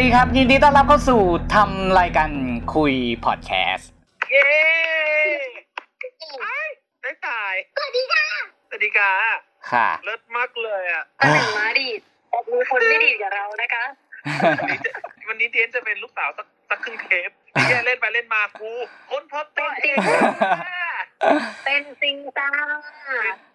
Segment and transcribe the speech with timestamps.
[0.00, 1.22] สวัสดีครับ ยินดีต้อนรับเข้าสู่
[1.54, 2.30] ทำรายการ
[2.74, 2.94] คุย
[3.24, 3.90] พอดแคสต์
[4.30, 4.50] เย้
[6.42, 6.56] ไอ้
[7.02, 8.26] ได้ตายสวัสดีค่ะ
[8.68, 9.12] สวัสดีค่ะ
[9.70, 12.00] ค่ะเลิศมากเลยอะตำแหน่งม้าดีด
[12.30, 13.84] แต่มีคนไม่ดีดกับเรานะคะ
[14.58, 14.90] วันนี้จะ
[15.28, 18.70] วันนี้เดียนจะเป็นลูกสาวสักสักครึ่งเทปที่แกเล่นไปเล่นมากู
[19.10, 19.96] คนพบตัวเอง
[21.64, 22.50] เป็นจริงจ้า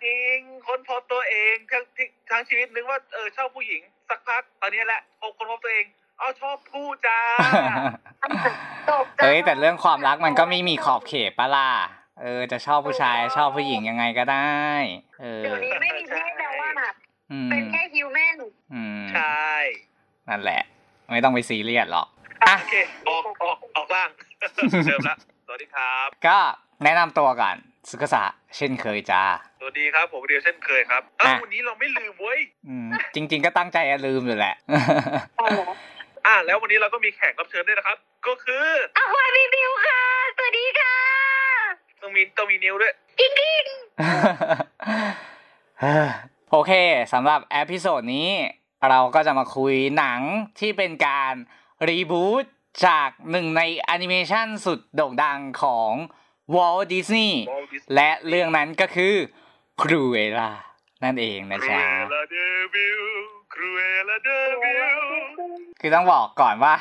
[0.03, 1.83] จริงคนพบตัวเองทั้ง
[2.29, 5.87] ทั้งชีวิตนึกว่าเออชอบผู้หญิงสักพักตอนนี้แหละพบคนพบตัวเอง
[6.19, 7.19] เอาชอบผู้จ้า
[8.89, 11.69] ตกใจเฮ้ยแต่เรื่องความรักมันก็ไม่มีขอบเขตปะล่ะ
[12.21, 14.59] เออ จะชอบผู้ชายชอบผู้หญิงยังไงก็ได้
[15.21, 16.89] เออเดี๋ยวนี้ไม่มีเพศแล้วว่าน่ะ
[17.31, 18.37] อืมเป็นแค่ฮิวแมน
[18.73, 19.45] อืมใช่
[20.29, 20.61] นั่นแหละ
[21.11, 22.07] ไม่ต้องไปซีเรียสหรอก
[22.43, 22.75] อะโอเค
[23.07, 24.09] ออกออกออกล่าง
[24.87, 26.37] เดิมละสวัสดีครับ ก็
[26.83, 27.55] แนะนำตัวก่อน
[27.89, 28.23] สุกษะ
[28.57, 29.23] เช่นเคยจ้า
[29.59, 34.55] สวัสดีครับผมเดียวเช่นเคยครับเอ้าอะวันนี้เราไม่ลืมเว้ยอืมจริง ๆ ก็ตั้งใจจะลืมอยู่แหละ
[36.25, 40.01] อะแล้ววันนี้เราก็มีแขกรับเชิญด้วยนะครับ ก็คืออ้าวรีวิวค่ะ
[40.37, 40.97] สวัสดีค่ะ
[42.01, 43.65] ต้องมีต้องมีนิ้วด้วยกิ๊งกิ๊ง
[46.51, 46.71] โอเค
[47.13, 48.31] สำหรับ episode นี้
[48.89, 50.21] เราก็จะมาคุยหนัง
[50.59, 51.33] ที่เป็นการ
[51.89, 52.45] reboot
[52.85, 55.91] จากหนึ่งในแอนิเมชันสุดโด่งดังของ
[56.55, 59.13] Walt Disney Walt Disney และเรื่องนั้นก็คือ
[59.81, 60.51] Cruella
[61.03, 63.61] นั่นเองนะครูจ๊ะ เอ
[64.09, 66.73] ลาเดวิล Cruella de Vilคือต้องบอกก่อนว่า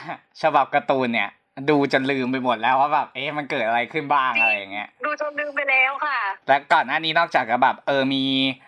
[0.42, 1.30] ฉบับการ์ตูนเนี่ย
[1.70, 8.22] ดูจนลืมไปหมดแล้วว่าแบบเอ๊ะมันเกิดอะไรขึ้นบ้างอะไรอย่างเงี้ยดูจนลืมไปแล้วค่ะ และก่อนหน้านี้นอกจากจะแบบเออมี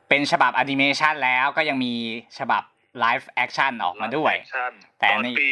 [0.09, 1.93] เป็นฉบับแอนิเมชันแล้วก็ยังมี
[2.39, 2.63] ฉบับ
[3.01, 4.35] live action ออกมาด้วย
[5.01, 5.49] แต่ตอนนี่ปี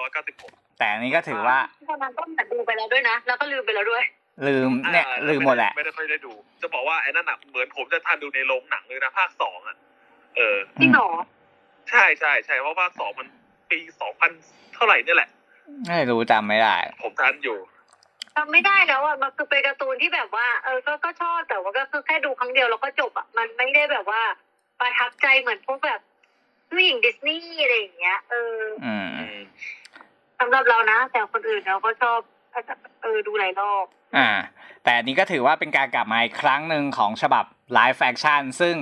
[0.00, 1.58] 1996 แต่อันนี้ก็ถือว่า
[1.88, 4.04] ตอนนั้นก็เหมือนดูไปแล้วด้วยนะ แล้วก็ลืมไปแล้วด้วย
[4.46, 9.76] ลืมเนี่ยอ่าลืมหมดแหละ ไม่ได้ค่อยได้ดู จะบอกว่าไอ้นั่นน่ะเหมือนผมจะทันดูในโรงหนังเลยนะ ภาคสองอะ
[10.36, 11.10] เออจริงเหรอ
[11.90, 13.28] ใช่ใช่ใช่เพราะภาคสองมัน
[13.70, 13.78] ปี
[14.26, 15.30] 2000เท่าไหร่เนี่ยแหละ
[15.86, 17.58] ไม่รู้จำไม่ได้ ผมทันอยู่
[18.36, 24.22] จำไม่ได้แล้วอะมันคือเป็นการ์ตูนที่แบบว่า เออก็ก็ชอบแต่ว่าก็คือแค่ดูครั้งเดียวแล้วก็จบอะมันไม่ได้แบบว่า
[24.80, 26.00] ประทับใจเหมือนพวกแบบ
[26.70, 29.38] ผู้หญิงดิสนีย์อะไรอย่างเงี้ยเอออืมอืม
[30.40, 32.18] สำหรับเรานะ แต่คนอื่นเราก็ชอบ
[33.02, 33.86] เออดูหลายรอบ
[34.16, 34.30] อ่า
[34.84, 38.76] แต่อันนี้ก็ถือว่าเป็นการกลับมาอีกครั้งหนึ่งของฉบับ live action ซึ่ง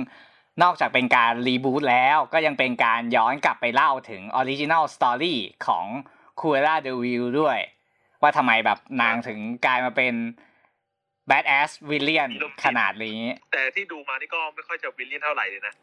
[0.63, 5.85] นอกจากเป็นการ reboot แล้วก็ยังเป็นการย้อนกลับไปเล่าถึง original story ของ
[6.39, 7.57] Cruella de Vil ด้วย
[8.21, 10.13] ว่าทำไมแบบนางถึงกลายมาเป็น
[11.27, 12.29] badass villain
[12.63, 13.19] ขนาดนี้
[13.51, 15.73] แต่ที่ดูมานี่ก็ไม่ค่อยจะ villain เท่าไหร่เลยนะ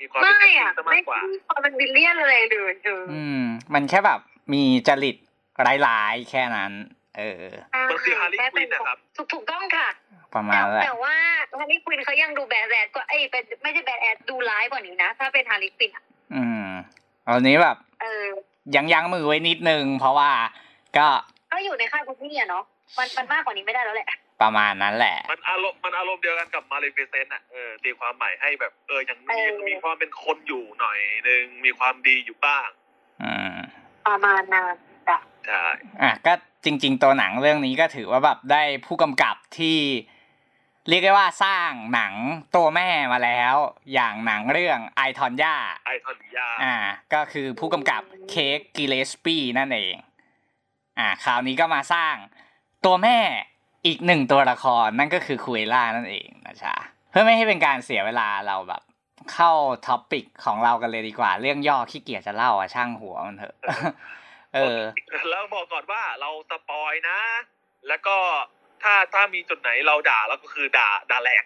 [0.00, 3.42] มีความเป็นไม่แอคอะชั่นซะไม่มากกว่ามีความเป็น villain อะไรเลยเอออืม
[3.74, 4.20] มันแค่แบบ
[4.52, 5.16] มีจริต
[5.86, 6.72] ร้ายๆ แค่นั้น
[7.16, 7.44] เออ
[7.90, 9.88] มันคือ Harley Quinn นะครับถูกถูกต้องค่ะ
[10.34, 11.14] ประมาณนั้นแหละแต่ว่า
[11.58, 16.04] Harley Quinn เขายังดู badass ก็เอ้ยเป็นไม่ใช่ badass ดูร้ายกว่านี้นะ ถ้าเป็น Harley Quinn อะ
[16.34, 16.66] อืม
[17.26, 18.24] อันนี้แบบเออ
[18.76, 20.30] ยังยั้งมือไว้นิดนึง เพราะว่า
[20.96, 21.06] ก็
[21.52, 22.64] ก็อยู่ในค่ายดิสนีย์อะเนาะ
[22.98, 24.08] มันมันมากกว่านี้ไม่ได้แล้วแหละ
[24.42, 30.98] ประมาณนั้นแหละ มันอารมณ์มันอารมณ์เดียวกันกับมาเลฟิเซนต์อะเออตีความใหม่ให้แบบเออยังมีเออมีความเป็นคนอยู่หน่อย
[31.28, 32.68] นึงมีความดีอยู่บ้าง
[33.22, 33.58] อืม
[34.06, 34.74] ประมาณนั้น
[35.08, 35.64] จ้ะใช่
[36.02, 36.32] อะก็
[36.64, 39.78] จริง ๆ ตัวหนังเรื่องนี้ก็ถือว่าแบบได้ผู้กำกับที่
[40.88, 42.14] เรียกได้ว่าสร้างหนัง
[42.56, 43.54] ตัวแม่มาแล้ว
[43.92, 45.56] อย่างหนังเรื่องไอทอนย่า
[45.86, 46.74] ไอทอนยาอ่า
[47.12, 49.94] ก็คือผู้กำกับCraig Gillespie นั่นเอง
[50.98, 52.14] อ่า คราวนี้ก็มาสร้าง
[52.84, 53.18] ตัวแม่
[53.86, 56.74] อีกหนึ่งตัวละครนั่นก็คือ Cruella นั่นเองนะจ๊ะ
[57.10, 58.82] เพื่อไม่ให้เป็นการเสียเวลาเราแบบ
[59.32, 59.52] เข้า
[59.86, 63.54] topic ของเรากันเลยดีกว่า เรื่องย่อขี้เกียจจะเล่าอะช่างหัวมันเถอะ
[64.54, 64.80] เออ
[65.30, 67.18] แล้วบอกก่อนว่าเรา spoil นะ
[67.88, 68.16] แล้วก็
[68.82, 71.44] ถ้าถ้ามีจุดไหนเราด่าแล้วก็คือด่าด่าแหลก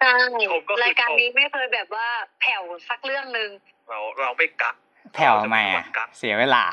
[0.00, 0.14] ใช่
[0.52, 2.06] ผมก็คือรายการนี้ไม่เคยแบบว่า
[2.40, 3.50] แผ่วสักเรื่องหนึ่ง
[3.88, 4.74] เราเราไม่กัก
[5.14, 6.64] แผ่วไหมเราจะอะเป็นคนกักเสียเวลา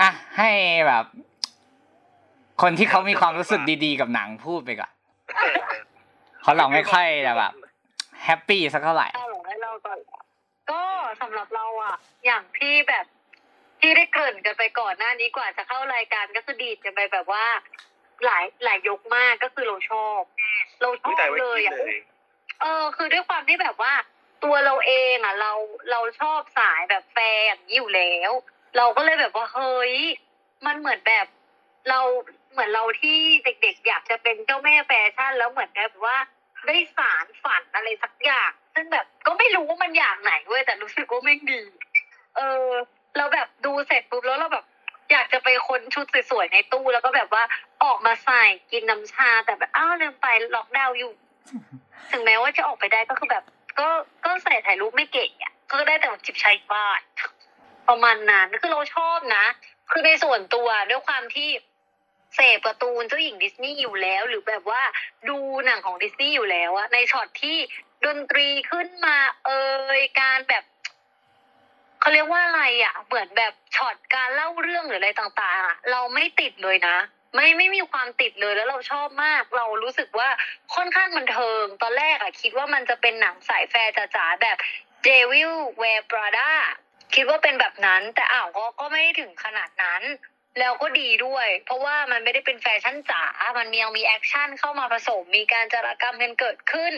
[0.00, 0.50] อะให้
[0.86, 1.04] แบบ
[2.62, 4.92] คนที่เขามีความรู้สึกดีๆกับหนังพูดไปก่อน
[5.36, 5.56] เออ
[6.42, 7.52] เพราะเราไม่ค่อยจะแบบ
[8.24, 9.98] แฮปปี้สักเท่าไหร่เอาเหรอให้เราก่อน
[10.70, 10.82] ก็
[11.22, 11.94] สำหรับเราอะ
[12.26, 13.06] อย่างที่แบบ
[13.86, 17.46] ที่ได้เกริ่นกันไปก่อนหน้านี้กว่าจะเข้ารายการก็คือดีดกันไปแบบว่า
[18.24, 20.20] หลายหลายยกมากก็คือเราชอบ
[20.80, 21.98] เราชอุ๊อยบแต่ไม่เลยคิดอะเลย
[22.60, 23.92] เออ คือด้วยความที่แบบว่า
[24.44, 25.52] ตัวเราเองอะเรา
[25.90, 28.30] เราชอบสายแบบแฟร์อย่างนี้อยู่แล้ว
[28.76, 29.94] เราก็เลยแบบว่าเฮ้ย
[30.66, 31.26] มันเหมือนแบบ
[31.88, 32.00] เรา
[32.52, 36.16] เหมือนเราที่เด็กๆ อยากจะเป็นเจ้าแม่แฟชั่นแล้วเหมือนแบบว่า
[36.66, 41.62] ได้สารฝันอะไรสักอย่าง ซึ่งแบบก็ไม่รู้ว่ามันอย่างไหนเว้ยแต่รู้สึกว่าแม่งดี
[42.36, 42.68] เออ
[43.16, 44.64] เราแบบดูเสร็จปุ๊บแล้วเราแบบ
[45.12, 47.42] อยากจะไปคนชุดสวยๆในตู้แล้วก็แบบว่า
[47.84, 51.12] ออกมาใส่กินน้ำชาแต่แบบอ้าวลืมไปล็อกดาวน์อยู่
[52.12, 53.44] ถึงแม้ว่าจะออกไปได้ก็คือแบบ
[53.78, 53.88] ก็
[54.24, 57.00] ก็ใส่ถ่ายรูปไม่เก่งอะก็ได้แต่จิบชายบ้าน
[57.88, 59.44] ประมาณนั้นคือเราชอบนะ
[59.90, 61.48] คือในส่วนตัวด้วยความที่
[62.34, 64.82] เสพการ์ตูนเจ้าหญิงดิสนีย์อยู่แล้ว หรือแบบว่า
[65.28, 67.58] ดูหนังของดิสนีย์อยู่แล้วอะในช็อตที่
[68.04, 69.50] ดนตรีขึ้นมาเอ
[69.98, 70.64] ยการแบบ
[72.06, 76.96] เขาเรียกว่าอะไรอะเหมือนแบบช็อตการเล่าเรื่องหรืออะไรต่างๆอะเราไม่ติดเลยนะ
[77.34, 80.28] ไม่ไม่มีความติดเลยแล้วเราชอบมาก เรารู้สึกว่า
[80.74, 84.56] ค่อนข้างบันเทิง ตอนแรกอะคิดว่ามันจะเป็นหนังสายแฟร์จ๋าๆแบบ
[85.04, 86.50] เดวิลเว a r Prada
[87.14, 90.02] คิดว่าเป็นแบบนั้น แต่อ้าวก็ก็ไม่ได้ถึงขนาดนั้น
[90.58, 93.22] แล้วก็ดีด้วย เพราะว่ามันไม่ได้เป็นแฟชั่นจ๋า
[93.58, 96.92] มันยังมีแอคชั่นเข้ามาผสม มีการจารกรรมกันเกิดขึ้น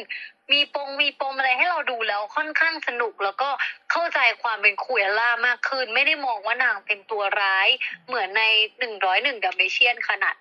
[0.52, 3.50] มีปงมีปมอะไรให้เราดูแล้วค่อนข้างสนุก แล้วก็
[3.90, 7.68] เข้าใจความเป็น Cruella มากขึ้น ไม่ได้มองว่านางเป็นตัวร้าย
[8.06, 8.42] เหมือนใน
[8.78, 10.36] หนึ่งร้อยหนึ่งดัมเบเชียนขนาด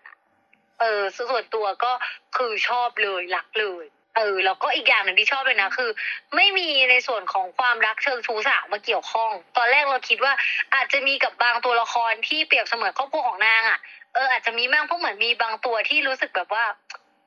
[0.80, 1.92] เออส่วนตัวก็
[2.38, 3.86] คือชอบเลยรักเลย
[4.18, 5.90] เออแล้วก็อีกอย่างหนึ่งที่ชอบเลยนะคือ
[6.36, 10.34] ไม่มีในส่วนของความรักเชิงชู้สาวมาเกี่ยวข้อง ตอนแรกเราคิดว่า
[10.74, 13.80] อาจจะมีกับบางตัวละครที่เปรียบเสมือนครอบครัวของนางอะ
[14.14, 16.66] เอออาจจะมีบ้างเพราะเหมือนมีบางตัวที่รู้สึกแบบว่า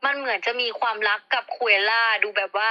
[0.04, 2.68] มันเหมือนจะมีความรักกับคุเอล่าดูแบบว่า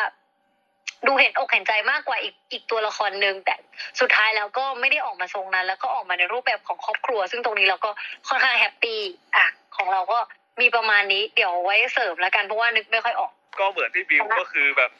[1.07, 3.56] ดูเห็นอกเห็นใจมากกว่าอีกอีกตัวละครหนึ่งแต่
[4.00, 7.89] สุดท้ายแล้วก็ไม่ได้ออกมาทรงนั้น แล้วก็ออกมาในรูปแบบของครอบครัว ซึ่งตรงนี้เราก็
[8.27, 9.00] ค่อนข้าง happy
[9.38, 10.19] อะของเราก็
[10.62, 14.91] มีประมาณนี้เดี๋ยวไว้เสริมแล้วกันเพราะว่านึกไม่ค่อยออก ก็เหมือนที่บิวก็คือแบบ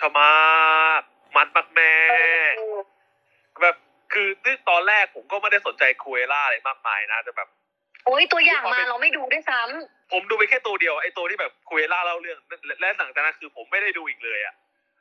[0.00, 1.02] ชอบมาก
[1.36, 1.94] มันมากแม่ง
[3.62, 3.76] แบบ
[4.12, 7.48] คือที่ตอนแรกผมก็ไม่ได้สนใจ Cruella อะไรมากมายนะแต่แบบ
[8.06, 14.54] โอ้ยตัวอย่างมาเราไม่ดูด้วยซ้ำผมดูไปแค่ตัวเดียวไอ้ตัวที่แบบ Cruella เล่าเรื่องและและหลังจากนั้นคือผมไม่ได้ดูอีกเลยอะ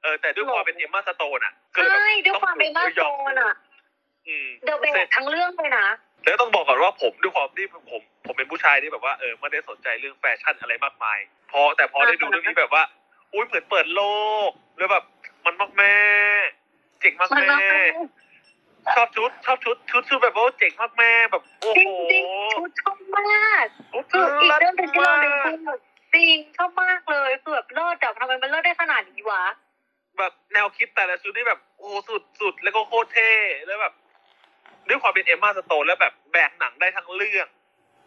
[0.03, 3.53] เออแต่ด้วยความเป็น Emma Stone อะก็เลยแบบใช่ด้วยความเป็น Emma Stone อะ
[4.27, 5.87] อืม the best ทั้งเรื่องเลยนะ
[6.25, 11.19] แล้วต้องบอกก่อนว่าผมด้วยความที่ผม ผมเป็นผู้ชายที่แบบว่าเออไม่ได้สนใจเรื่องแฟชั่นอะไรมากมาย
[11.51, 12.83] พอแต่พอได้ดูเรื่องนี้แบบว่า
[13.33, 14.01] อุ้ยเหมือนเปิดโล
[14.49, 15.03] กแล้วแบบ
[15.45, 15.95] มันมากแม่ง
[16.99, 18.09] เจ๋งมากมันแม่งมาก
[18.95, 23.65] ชอบชุดชอบชุดชุดชุดแบบว่าเจ๋งมากแม่งแบบโอ้จริโหงจริงๆชุดชอบมาก
[24.11, 25.77] คืออีกเรื่องหนึงที่เราลืมพูด
[26.13, 29.43] จริงชอบมากเลยคือแบบเลิศแต่ทำไมมันเลิศได้ขนาดนี้วะ
[30.17, 33.31] แบบแนวคิดแต่ละชุดนี่แบบโอ้สุดสุดแล้วก็โคตรเท่
[33.65, 33.93] แล้วแบบ
[34.87, 37.47] ด้วยความเป็นเอมมาสโตนแล้วแบบแบกหนังได้ทั้งเรื่อง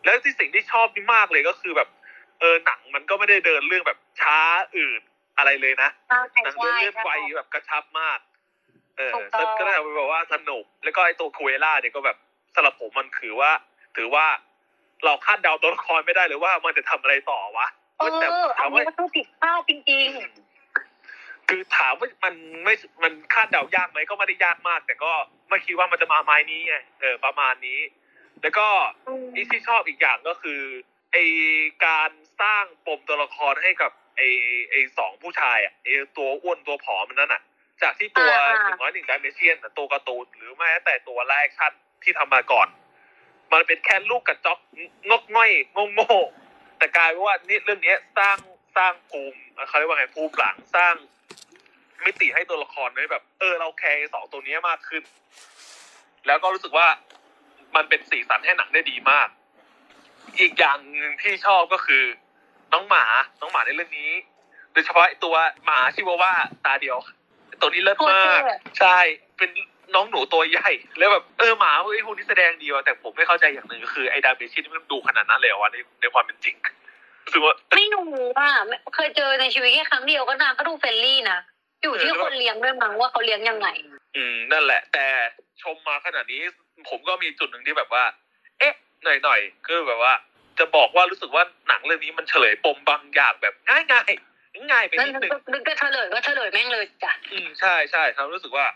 [0.04, 1.88] แล้วที่สิ่งที่ชอบมากเลยก็คือแบบ
[2.40, 4.38] เออหนังมันก็ไม่ได้เดินเรื่องแบบช้า
[4.76, 5.02] อืด
[5.36, 8.18] อะไรเลยนะใช่หนังใช่เดินเรื่องไวแบบกระชับมาก
[8.96, 12.16] เออถูกต้องก็ได้ไปบอกว่าสนุก แล้วก็ไอตัวคุเอล่าเนี่ยก็แบบ
[12.54, 13.50] สำหรับผมมันคือว่า
[13.96, 14.26] ถือว่า
[15.04, 17.66] เราคาดเดาตัวละครไม่ได้เลยว่ามันจะทำอะไรต่อวะ
[17.98, 20.08] เอแต่ออัถานมนี้ว่าก็คือผิดพลาดจริง
[21.54, 22.34] คือถามว่ามัน
[22.64, 25.12] ไม่มันคาดเดายากไหมก็ไม่ได้ยากมาก แต่ก็
[25.48, 27.80] ไม่คิดว่ามันจะมาไม้นี้ไงเออประมาณนี้
[28.42, 30.60] แล้วก็ๆอืมอีกที่ชอบอีกอย่างก็คือ
[31.12, 31.16] ไอ
[31.86, 32.10] การ
[32.40, 34.22] สร้างปมตัวละครให้กับไอ
[34.70, 37.42] ไอสองผู้ชายอะไอตัวอ้วนตัวผอมมันนั่นอะ
[37.82, 38.30] จากที่ตัว
[38.62, 41.72] หนึ่งร้อยหนึ่งดิเมเชียนตัวการ์ตูนหรือแม้แต่ตัว live action
[42.02, 42.68] ที่ทำมาก่อน
[43.52, 44.58] มันเป็นแค่ลูกกระจอก
[45.08, 46.16] งกง่อยงงโง่
[46.78, 48.38] แต่กลายเป็นว่านี่เรื่องเนี้ยสร้าง
[48.76, 49.38] สร้างภูมิ
[49.68, 50.94] เขาเรียกว่าไงภูมิหลังสร้าง
[52.06, 55.02] มิติให้ตัวละครไว้แบบ เออ เราแคร์ไอ้สองตัวเนี้ยมากขึ้น
[56.26, 56.86] แล้วก็รู้สึกว่า
[57.76, 59.28] มันเป็นสีสันให้หนังได้ดีมาก
[60.40, 62.04] อีกอย่างหนึ่งที่ชอบก็คือ
[62.72, 63.04] น้องหมา
[63.40, 64.10] น้องหมาในเรื่องนี้
[64.72, 66.32] โดยเฉพาะไอ้ตัวหมาชิวาว่า
[66.64, 66.98] ตาเดียว
[67.60, 68.40] ตัวนี้เลิศมาก
[68.78, 68.98] ใช่
[69.38, 69.50] เป็น
[69.94, 76.56] น้องหนูตัวใหญ่ แล้วแบบเออหมาไอ้พวกนี้แสดงดีว่ะแต่ผมไม่เข้าใจอย่างหนึ่งก็คือไอ้ดาเมชินมันดุขนาดนั้นเลยเหรอวะในในความเป็นจริง
[77.24, 78.06] รู้สึกว่าไม่รู้
[78.38, 81.38] อะไม่เคยเจอในชีวิตแค่ครั้งเดียวก็นางก็ดู friendly นะ
[81.82, 83.68] อยู่ที่คนเลี้ยงด้วยมั้งว่าเขาเลี้ยงยังไง
[84.16, 85.06] อืมนั่นแหละ แต่
[85.62, 86.40] ชมมาขนาดนี้
[86.88, 88.04] ผมก็มีจุดหนึ่งที่แบบว่า
[88.58, 88.74] เอ๊ะ
[89.04, 90.14] หน่อยหน่อยๆคือแบบว่า
[90.58, 98.66] จะบอกว่ารู้สึกว่าหนังเรื่องนี้มันเฉลยปมบางอย่างแบบง่ายง่ายๆง่ายไปนั่นนิดนึงนึกจะเฉลยก็เฉลยแม่งเลยจ้ะอืมใช่ใช่ครับรู้สึกว่า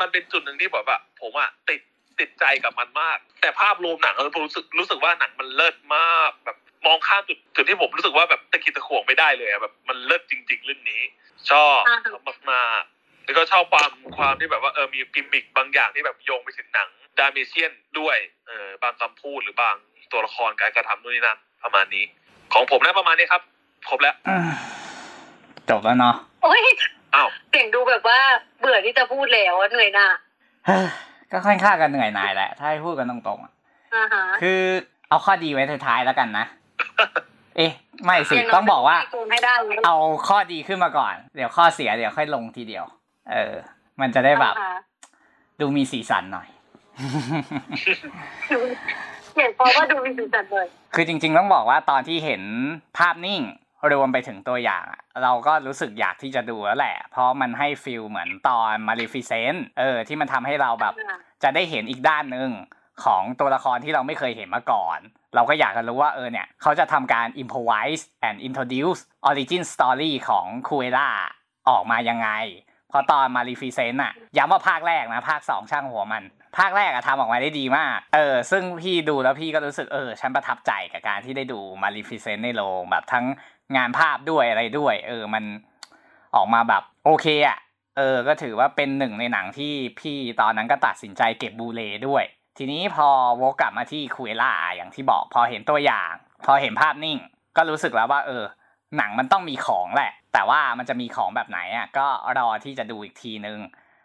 [0.00, 1.80] มันเป็นจุดหนึ่งที่แบบว่า ผมอะติด
[2.20, 6.56] ติดใจกับมันมาก แต่ภาพรวมหนังเรารู้สึกรู้สึกว่าหนังมันเลิศมากแบบ
[6.86, 11.02] มองข้ามจุดจุดที่ผมรู้สึกว่าแบบตะกิดตะขวงไม่ได้เลยอะแบบมันเลิศจริง ๆ เรื่องนี้
[11.50, 11.80] ชอบ
[12.12, 18.16] ชอบมากๆแล้วก็ชอบความความที่แบบว่าเออมีกิมมิคบางอย่างที่แบบโยงไปถึงหนังดาเมเชียนด้วย
[18.46, 19.76] เออบางคำพูดหรือบาง
[20.12, 22.04] ตัวละครการกระทำนู่นนี่นั่นประมาณนี้
[22.52, 23.42] ของผมนะประมาณนี้ครับ
[23.88, 24.48] ครบแล้วอืม
[25.70, 26.62] จบแล้วเนาะโอ้ย
[27.14, 28.18] อ้าวเสียงดูแบบว่า
[28.60, 30.06] เบื่อที่จะพูดแล้วอะเหนื่อยหน้า
[30.66, 30.86] เฮ้ย
[31.32, 33.52] ก็ค่อนข้างกันเหนื่อยหน่ายแหละ ถ้าให้พูดกันตรงๆอะ
[33.94, 34.60] อ่าฮะคือ
[35.08, 36.44] เอาข้อดีไว้ท้ายๆแล้วกันนะ
[37.56, 37.72] เอ๊ะ
[38.04, 39.96] ไม่สิย่น้ยต้องบอกว่าให้กูให้ได้เลยเอา
[40.28, 42.84] ข้อดีขึ้นมาก่อน เดี๋ยวข้อเสียเดี๋ยวค่อยลงทีเดียว
[43.32, 43.54] เออ
[44.00, 44.80] มันจะได้แบบอ่าฮะ
[45.60, 46.48] ดูมีสีสันหน่อย
[49.36, 52.42] เห็นเพราะว่าดูมีสีสันเลยคือจริง ๆ ต้องบอกว่าตอนที่เห็น
[52.98, 53.42] ภาพนิ่ง
[53.92, 60.94] รวมไปถึงตัวอย่างอะเราก็รู้สึกอยากที่จะดูแล้วแหละ เพราะมันให้ feel เหมือนตอน Maleficent เออ ที่มันทำให้เราแบบ
[61.42, 62.50] จะได้เห็นอีกด้านหนึ่ง
[63.04, 64.98] ของตัวละครที่เราไม่เคยเห็นมาก่อน
[65.34, 71.08] เราก็อยากจะรู้ว่าเออเนี่ยเขาจะทำการ improvise and introduce origin story ของ Cruella
[71.68, 72.30] ออกมายังไง
[72.90, 76.24] พอตอน Maleficent อะย้ำว่าภาคแรกนะ ภาคสองช่างหัวมัน
[76.58, 83.24] ภาคแรกอะทำออกมาได้ดีมาก เออ ซึ่งพี่ดูแล้วพี่ก็รู้สึกเออ ฉันประทับใจกับการที่ได้ดู Maleficent ในโรงแบบทั้ง
[83.76, 85.44] งานภาพด้วยอะไรด้วย เออมัน
[86.36, 87.58] ออกมาแบบโอเคอะ
[87.96, 92.24] เออ ก็ถือว่าเป็นหนึ่งในหนังที่พี่ตอนนั้นก็ตัดสินใจเก็บ Blu-ray ด้วย
[92.58, 93.08] ทีนี้พอ
[93.40, 96.12] วกกลับมาที่ Cruella อย่างที่บอกพอเห็นตัวอย่าง
[96.46, 97.18] พอเห็นภาพนิ่ง
[97.56, 98.44] ก็รู้สึกแล้วว่า เออ
[98.96, 102.06] หนังมันต้องมีของแหละ แต่ว่ามันจะมีของแบบไหนอะก็
[102.38, 103.58] รอที่จะดูอีกทีนึง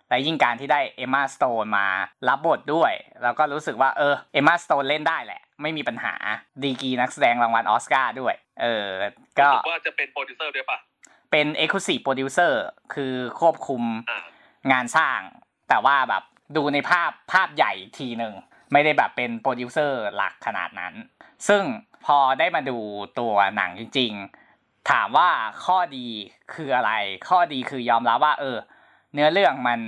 [0.10, 1.88] และยิ่งการที่ได้ Emma Stone มา
[2.28, 2.94] รับบทด้วย
[3.24, 6.14] แล้วก็รู้สึกว่าเออ Emma Stone เล่นได้แหละ ไม่มีปัญหา
[6.64, 8.86] ดีกรีนักแสดงรางวัลออสการ์ด้วย เออ
[9.40, 10.78] ก็รู้สึว่าจะเป็นโปรดิวเซอร์ด้วยปะ
[11.32, 12.54] เป็น Executive Producer
[12.94, 14.26] คือควบคุมอ่า
[14.72, 15.20] งานสร้าง
[15.70, 16.24] แต่ว่าแบบ
[16.56, 18.34] ดูในภาพภาพใหญ่ทีหนึ่ง
[18.72, 20.94] ไม่ได้แบบเป็นโปรดิวเซอร์หลักขนาดนั้น
[21.48, 21.64] ซึ่ง
[22.06, 22.78] พอได้มาดู
[23.20, 24.12] ตัวหนังจริง
[24.52, 25.30] ๆ ถามว่า
[25.66, 26.08] ข้อดี
[26.54, 26.92] คืออะไร
[27.30, 28.58] ข้อดีคือยอมรับว่า เออ
[29.14, 29.80] เนื้อเรื่องมัน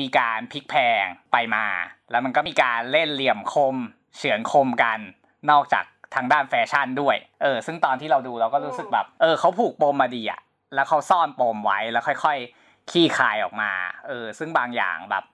[0.00, 1.66] มีการพลิกแพงไปมา
[2.10, 3.76] แล้วมันก็มีการเล่นเหลี่ยมคม
[4.16, 4.98] เฉือนคมกัน
[5.50, 5.84] นอกจาก
[6.14, 10.40] ทางด้านแฟชั่นด้วย เออ ซึ่งตอนที่เราดูเราก็รู้สึกแบบ เออเขาผูกปมมาดีอะ
[10.74, 13.70] แล้วเขาซ่อนปมไว้แล้วค่อย ๆ ขี้คายออกมา
[14.08, 15.24] เออ ซึ่งบางอย่างแบบ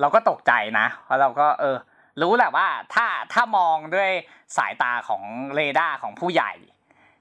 [0.00, 1.76] เราก็ตกใจนะเพราะเราก็เออ
[2.22, 4.10] รู้แหละว่าถ้าถ้ามองด้วย
[4.56, 5.22] สายตาของ
[5.54, 6.52] เรดาร์ของผู้ใหญ่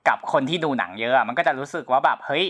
[0.07, 2.45] กับคนที่ดูหนังเยอะอะมันก็จะรู้สึกว่าแบบเฮ้ย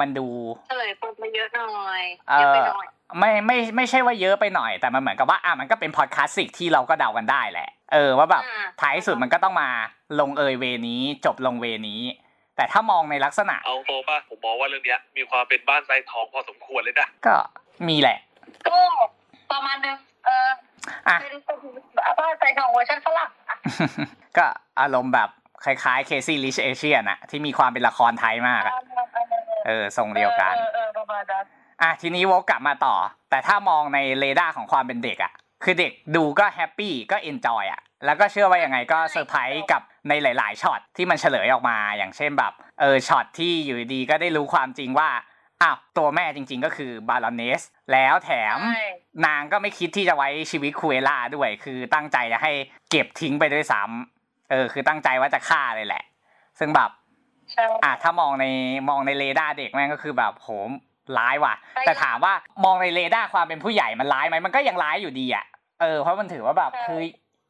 [0.00, 0.26] มันดู
[0.68, 2.86] เฉลยปมมาเยอะหน่อยเอ่อเยอะไปหน่อย
[3.18, 9.70] ไม่ไม่ไม่ใช่ว่าเยอะไปหน่อย แต่มันเหมือนกับว่าอะมันก็เป็นพอดคาสติกที่เราก็เดากันได้แหละ เออว่าแบบอ่าท้ายสุดมันก็ต้องมา
[10.20, 12.00] ลงเอยเวนี้จบลงเวนี้
[12.56, 17.36] แต่ถ้ามองในลักษณะเอาโตป่ะผมมองว่าเรื่องเนี้ย มีความเป็นบ้านทรายทองพอสมควรเลยนะก็
[17.88, 18.18] มีแหละ
[18.68, 18.78] ก็
[19.52, 20.48] ประมาณนึงเออ
[21.08, 21.32] อะเป็น
[22.18, 23.56] บ้านทรายทองเวอร์ชันฝรั่งอะ
[24.36, 24.46] ก็
[24.80, 25.28] อารมณ์แบบ
[25.64, 28.74] คล้ายๆ Crazy Rich Asian อะที่มีความเป็นละครไทยมากอะ
[29.66, 31.44] เออทรงเดียวกันเออเออประมาณนั้น
[31.82, 32.94] อะทีนี้วกกลับมาต่อ
[33.30, 35.32] แต่ถ้ามองในเรดาร์ของความเป็นเด็กอะ
[35.64, 45.08] คือเด็กดูก็ happy ก็ enjoy อะแล้วก็เชื่อว่ายังไงก็เซอร์ไพรส์กับในหลาย ๆช็อตที่มันเฉลยออกมา อย่างเช่นแบบ เออช็อตที่อยู่ดีๆก็ได้รู้ความจริงว่า
[45.62, 47.62] อ้าวตัวแม่จริงๆก็คือ Baroness
[47.92, 48.86] แล้วแถมใช่
[49.26, 52.52] นางก็ไม่คิดที่จะไว้ชีวิต Cruella ด้วย คือตั้งใจจะให้
[52.90, 56.02] เก็บทิ้งไปด้วยซ้ำเออ คือตั้งใจว่าจะฆ่าเลยแหละ
[56.58, 56.90] ซึ่งแบบ
[57.52, 58.46] ใช่อะถ้ามองใน
[58.88, 60.70] มองในเรดาร์เด็กแม่งก็คือแบบโหด
[61.18, 62.32] ร้ายว่ะใช่แต่ถามว่า
[62.64, 65.44] มองในเรดาร์ความเป็นผู้ใหญ่มันร้ายไหมมันก็ยังร้ายอยู่ดีอะ
[65.80, 67.00] เออเพราะมันถือว่าแบบคือ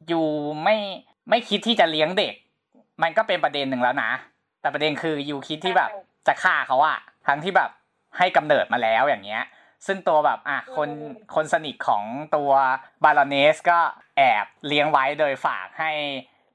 [0.07, 0.27] อยู่
[0.63, 0.77] ไม่
[1.29, 2.33] ไม่คิดที่จะเลี้ยงเด็ก
[3.03, 4.11] มันก็เป็นประเด็นหนึ่งแล้วนะ
[4.61, 5.89] แต่ประเด็นคืออยู่คิดที่แบบ
[6.27, 6.97] จะฆ่าเขาอะ
[7.27, 7.69] ทั้งที่แบบ
[8.17, 9.43] ให้กำเนิดมาแล้วอย่างเงี้ย
[9.87, 10.89] ซึ่งตัวแบบอะคน
[11.35, 12.03] คนสนิทของ
[12.35, 12.51] ตัว
[13.03, 13.79] บารอนเนสก็
[14.17, 15.91] แอบเลี้ยงไว้โดยฝากให้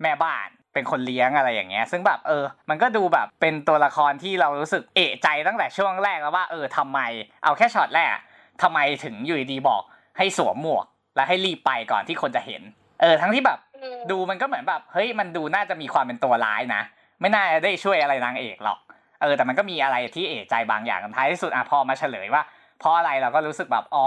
[0.02, 7.00] แม่บ้านเป็นคนเลี้ยงอะไรอย่างเงี้ย ซึ่งแบบเออ มันก็ดูแบบเป็นตัวละครที่เรารู้สึกเอะใจตั้งแต่ช่วงแรกแล้วว่าเออทำไม
[7.44, 8.22] เอาแค่ช็อตแรกอะ
[8.62, 9.82] ทำไมถึงอยู่ดีๆบอก
[10.18, 12.62] ให้สวมหมวก แล้วให้รีบไปก่อนที่คนจะเห็น
[13.00, 16.82] เออทั้งที่แบบอืมดูมันก็เหมือนแบบเฮ้ยมันดูน่าจะมีความเป็นตัวร้ายนะ
[17.20, 18.78] ไม่น่าจะได้ช่วยอะไรนางเอกหรอก
[19.22, 22.42] เออแต่มันก็มีอะไรที่เอะใจบางอย่างท้ายที่สุดอะพอมาเฉลยว่า
[22.78, 24.06] เพราะอะไรเราก็รู้สึกแบบอ๋อ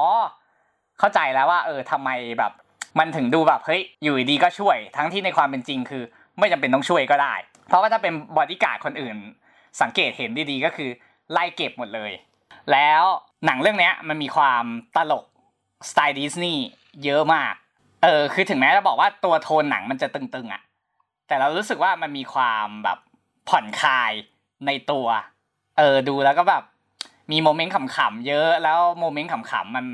[0.99, 2.51] เข้าใจแล้วว่า เออทำไมแบบ
[2.99, 6.03] มันถึงดูแบบเฮ้ยอยู่ดีก็ช่วย ทั้งที่ในความเป็นจริงคือ
[6.39, 7.33] ไม่จำเป็นต้องช่วยก็ได้
[7.67, 9.17] เพราะว่าถ้าเป็นบอดี้การ์ดคนอื่น
[9.81, 10.89] สังเกตเห็นดีๆก็คือ
[11.31, 12.11] ไล่เก็บหมดเลย
[12.71, 13.03] แล้ว
[13.45, 14.63] หนังเรื่องนี้มันมีความ
[14.95, 15.25] ตลก
[15.89, 16.63] สไตล์ดิสนีย์
[17.03, 17.53] เยอะมาก
[18.03, 20.61] เออคือถึงแม้จะบอกว่าตัวโทนหนังมันจะตึงๆอะ
[21.27, 22.97] แต่เรารู้สึกว่ามันมีความแบบ
[23.49, 24.11] ผ่อนคลาย
[24.65, 25.07] ในตัว
[25.77, 26.63] เออดูแล้วก็แบบ
[27.31, 29.85] มี moment ขำๆเยอะแล้ว moment ขำๆมัน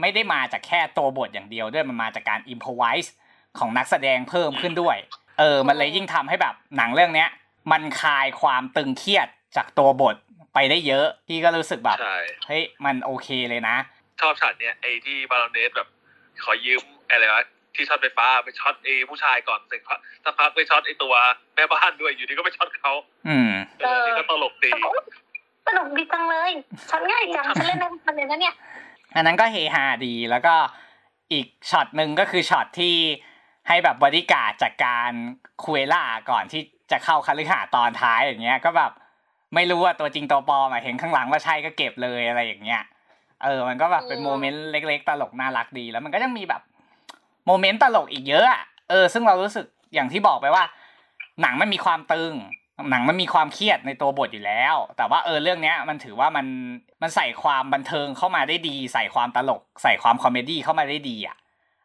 [0.00, 3.12] ไม่ได้มาจากแค่ตัวบทอย่างเดียวด้วยมันมาจากการ improvise
[3.58, 4.96] ของนักแสดงเพิ่มขึ้นด้วย
[5.38, 7.28] เออ มันเลยยิ่งทำให้แบบหนังเรื่องเนี้ย
[7.72, 10.16] มันคลายความตึงเครียดจากตัวบท
[10.54, 13.76] ไปได้เยอะพี่ก็รู้สึกแบบใช่เฮ้ยมันโอเคเลยนะ
[14.20, 15.88] ชอบฉากเนี้ยไอ้ที่ Baroness แบบ
[16.44, 17.42] ขอยืมอะไรวะ
[17.76, 21.14] ที่ช็อตไฟฟ้าไปช็อตไอ้ผู้ชายก่อนเสร็จพักสักพักไปช็อตไอ้ตัว
[21.54, 22.94] แม่บ้านด้วยอยู่ดีก็ไปช็อตเขา
[23.28, 23.50] อืม
[23.84, 24.70] เออนี่ก็ตลกดี
[25.66, 26.50] สนุกดีจังเลย
[26.90, 28.54] ฉันง่ายจังฉันเล่นได้ทันเลยนะเนี่ย
[29.14, 30.54] อันนั้นก็เฮฮาดีแล้วก็
[31.32, 32.96] อีกช็อตหนึ่งก็คือช็อตที่
[33.68, 35.12] ให้แบบบริการดจากการ
[35.64, 38.92] คุเอล่าก่อนที่จะเข้าคาลิหาสน์ตอนท้ายอย่างเงี้ย ก็แบบ
[39.54, 42.82] ไม่รู้ว่าตัวจริงตัวปลอมอะเห็นข้างหลังว่าใช่ก็เก็บเลยอะไรอย่างเงี้ย
[43.44, 46.62] เออ มันก็แบบเป็นอืม moment เล็ก ๆ ตลกน่ารักดีแล้วมันก็ยังมีแบบ
[47.46, 50.64] moment ตลกอีกเยอะอะเออ ซึ่งเรารู้สึกอย่างที่บอกไปว่า
[51.42, 52.34] หนังมันมีความตึง
[52.90, 56.46] หนังมันมีความเครียดในตัวบทอยู่แล้ว แต่ว่าเออเรื่องเนี้ยมันถือว่ามัน
[57.02, 61.36] มันใส่ความบันเทิงเข้ามาได้ดี ใส่ความตลก ใส่ความ comedy เข้ามาได้ดีอะ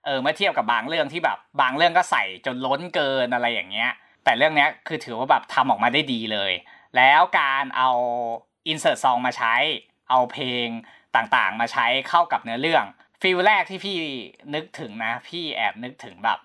[0.05, 3.91] เออเมื่อเทียบกับบางเรื่องที่แบบ บางเรื่องก็ใส่จนล้นเกินอะไรอย่างเงี้ย
[4.23, 6.51] แต่เรื่องเนี้ยคือถือว่าแบบทำออกมาได้ดีเลย
[6.97, 7.89] แล้วการเอา
[8.67, 9.55] อินเสิร์ตซองมาใช้
[10.09, 10.67] เอาเพลง
[11.15, 12.85] ต่างๆ มาใช้เข้ากับเนื้อเรื่อง
[13.21, 13.97] ฟิลแรกที่พี่
[14.55, 16.39] นึกถึงนะ พี่แอบนึกถึงแบบ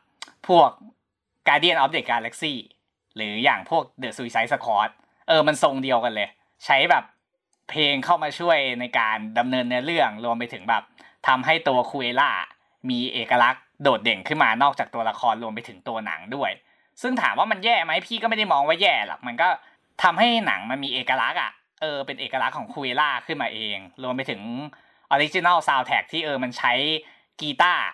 [0.48, 0.70] พวก
[1.46, 2.54] Guardian of the Galaxy
[3.16, 4.90] หรืออย่างพวก The Suicide Squad
[5.28, 6.28] เออมันทรงเดียวกันเลย
[6.64, 7.04] ใช้แบบ
[7.70, 10.82] เพลงเข้ามาช่วยในการดำเนินเนื้อเรื่องรวมไปถึงแบบ
[11.26, 12.30] ทำให้ตัวคุเอล่า
[12.90, 16.50] มีเอกลักษณ์โดดเด่นขึ้นมานอกจากตัวละครรวมไปถึงตัวหนังด้วย
[17.02, 19.48] ซึ่งถามว่ามันแย่ไหมพี่ก็ไม่ได้มองว่าแย่หรอกมันก็
[20.02, 21.50] ทำให้หนังมันมีเอกลักษณ์อะ
[21.80, 24.40] เออเป็นเอกลักษณ์ของ Cruella ขึ้นมาเอง รวมไปถึง
[25.10, 26.72] original soundtrack ที่เออมันใช้
[27.40, 27.84] กีตาร์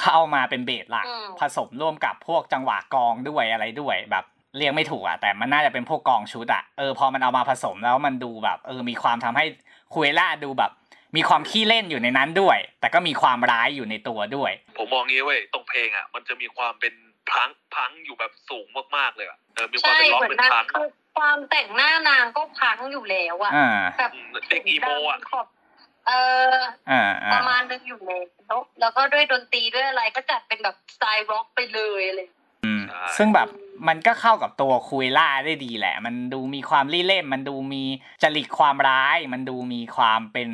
[0.00, 4.24] เข้ามาเป็น base หลักอืมผสมร่วมกับพวกจังหวะกลองด้วยอะไรด้วยแบบ
[4.56, 9.44] เรียกไม่ถูกอะแต่มันน่าจะเป็นพวกกลองชุดอะเออพอมันเอามาผสมแล้วมันดูแบบ เออมีความทำให้
[9.92, 10.70] Cruella ดูแบบ
[11.16, 16.94] มีความขี้เล่นอยู่ในนั้นด้วย แต่ก็มีความร้ายอยู่ในตัวด้วย ผมมองงี้เว้ยตรงเพลงอะมันจะมีความเป็น
[17.30, 25.46] พังพังอยู่แบบสูงมากๆเลยอะเออมีความใช่เป็นล็อกเหมือนเป็นนางพังคือความแต่งหน้านางก็พังอยู่แล้วอะอ่าแบบอืมเด็กอีโมอะขอบ
[26.10, 26.14] เอ
[26.54, 26.56] อ
[26.90, 28.00] อ่าปอ่าระมาณนึงอยู่
[28.46, 33.48] แล้วแล้วก็ด้วยดนตรีด้วยอะไรก็จัดเป็นแบบสไตล์ร็อกไปเลยอะไรอย่างเงี้ยอืมใช่ซึ่งแบบ
[33.88, 37.84] มันก็เข้ากับตัวคุเอล่าได้ดีแหละ มันดูมีความรี่เล่ม มันดูมี
[38.22, 40.50] จริตความร้าย มันดูมีความเป็น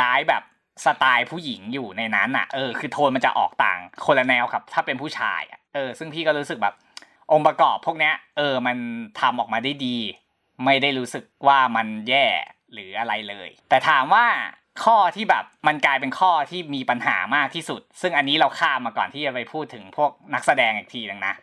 [0.00, 0.42] ร้ายแบบ
[0.84, 6.74] สไตล์ผู้หญิงอยู่ในนั้นอะ เออ คือโทนมันจะออกต่างคนละแนวครับ ถ้าเป็นผู้ชายอะ เออ ซึ่งพี่ก็รู้สึกแบบ
[7.32, 8.76] องค์ประกอบพวกเนี้ย เออ มัน
[9.20, 9.96] ทำออกมาได้ดี
[10.64, 12.26] ไม่ได้รู้สึกว่ามันแย่
[12.72, 14.26] หรืออะไรเลย แต่ถามว่า
[14.84, 21.34] ข้อที่แบบมันกลายเป็นข้อที่มีปัญหามากที่สุด ซึ่งอันนี้เราข้ามมาก่อนที่จะไปพูดถึงพวกนักแสดงอีกทีนึงนะ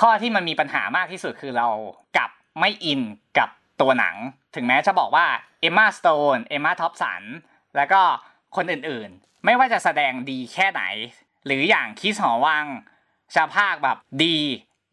[0.00, 1.68] ข้อที่มันมีปัญหามากที่สุดคือเรา
[2.16, 3.00] กลับไม่อิน
[3.38, 3.48] กับ
[3.80, 4.16] ตัวหนัง
[4.54, 5.26] ถึงแม้จะบอกว่า
[5.60, 7.22] เอมมาสโตนเอมมาท็อปสัน
[7.76, 8.00] แล้วก็
[8.56, 10.82] คนอื่นๆ ไม่ว่าจะแสดงดีแค่ไหน
[11.46, 12.66] หรืออย่างคิสหอวัง
[13.36, 14.36] จะภาคแบบดี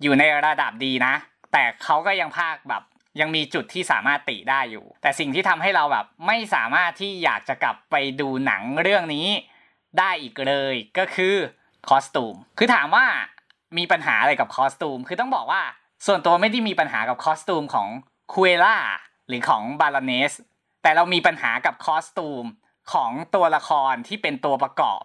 [0.02, 1.14] อยู่ในระดับดีนะ
[1.54, 2.84] แต่เขาก็ยังภาคแบบ
[3.20, 9.28] ยังมีจุดที่สามารถติได้อยู่ แต่สิ่งที่ทำให้เราแบบไม่สามารถที่อยากจะกลับไปดูหนังเรื่องนี้
[10.00, 11.36] ได้อีกเลยก็คือ
[11.90, 13.06] คอสตูม คือถามว่า
[13.78, 15.62] มีปัญหาอะไรกับคอสตูม คือต้องบอกว่า
[16.06, 17.88] ส่วนตัวไม่ได้มีปัญหากับคอสตูมของ
[18.34, 18.78] คุเอล่า
[19.28, 20.34] หรือของบาลาเนส
[20.82, 22.46] แต่เรามีปัญหากับคอสตูม
[22.94, 25.02] ของตัวละครที่เป็นตัวประกอบ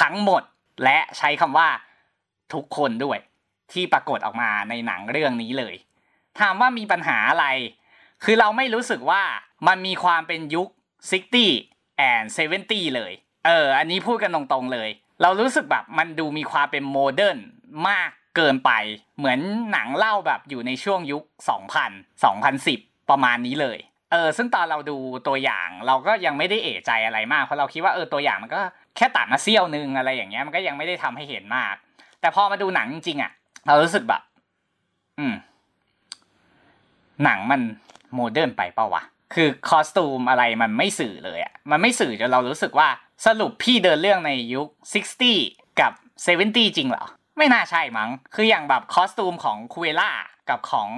[0.00, 0.42] ทั้งหมด
[0.84, 1.68] และใช้คำว่า
[2.52, 3.18] ทุกคนด้วย
[3.72, 5.74] ที่ปรากฏออกมาในหนังเรื่องนี้เลย
[6.40, 7.46] ถามว่ามีปัญหาอะไร
[8.24, 9.22] คือเราไม่รู้สึกว่า
[9.68, 10.68] มันมีความเป็นยุค
[11.38, 12.26] 60 and
[12.60, 13.12] 70 เลย
[13.46, 14.88] เออ อันนี้พูดกันตรงๆเลย
[15.22, 17.38] เรารู้สึกแบบมันดูมีความเป็น modern
[17.88, 18.70] มากเกินไป
[19.18, 19.38] เหมือน
[19.72, 21.22] หนังเล่าแบบอยู่ในช่วงยุค
[21.90, 23.78] 2000 2010 ประมาณนี้เลย
[24.12, 24.96] เออ ซึ่งตอนเราดู
[25.28, 28.60] ตัวอย่างเราก็ยังไม่ได้เอะใจอะไรมาก เพราะเราคิดว่าเออตัวอย่างมันก็
[28.96, 31.74] แค่ตัดมาเสี้ยวนึงอะไรอย่างเงี้ยมันก็ยังไม่ได้ทำให้เห็นมาก
[32.20, 33.32] แต่พอมาดูหนังจริงอะ
[33.66, 34.22] เรารู้สึกแบบ
[35.18, 35.34] อืม
[37.24, 37.60] หนังมัน
[38.14, 39.02] modern ไปเปล่าวะ
[39.34, 42.88] คือ costume อะไรมันไม่สื่อเลยอะ่ะมันไม่สื่อจนเรารู้สึกว่า
[43.26, 44.68] สรุปพี่เดินเรื่องในยุค
[45.24, 45.92] 60 กับ
[46.26, 47.06] 70 จริงเหรอ
[47.38, 50.10] ไม่น่าใช่มั้ง คืออย่างแบบ costume ของ Cruella
[50.50, 50.88] กับของ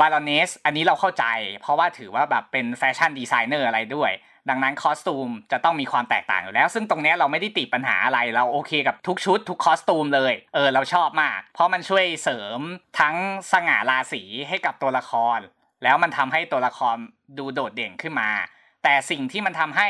[0.00, 1.24] Baroness อันนี้เราเข้าใจ
[1.60, 4.10] เพราะว่าถือว่าแบบเป็น fashion designer อะไรด้วย
[4.50, 12.58] ดังนั้น costume จะต้องมีความแตกต่างอยู่แล้ว ซึ่งตรงเนี้ยเราไม่ได้ติดปัญหาอะไร เราโอเคกับทุกชุด ทุก costume เลย เออเราชอบมาก เพราะมันช่วยเสริม
[13.00, 13.16] ทั้ง
[13.52, 15.38] สง่าราศีให้กับตัวละคร
[15.86, 16.96] แล้วมันทำให้ตัวละคร
[17.38, 18.28] ดูโดดเด่นขึ้นมา
[18.82, 19.88] แต่สิ่งที่มันทำให้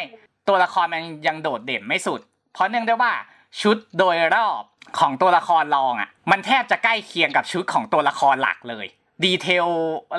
[0.49, 2.21] ตัวละครมันยังโดดเด่นไม่สุด
[2.53, 3.13] เพราะเนื่องด้วยว่า
[3.61, 4.63] ชุดโดยรอบ
[4.99, 8.87] ของตัวละครรองอะ มันแทบจะใกล้เคียงกับชุดของตัวละครหลักเลย
[9.25, 9.67] detail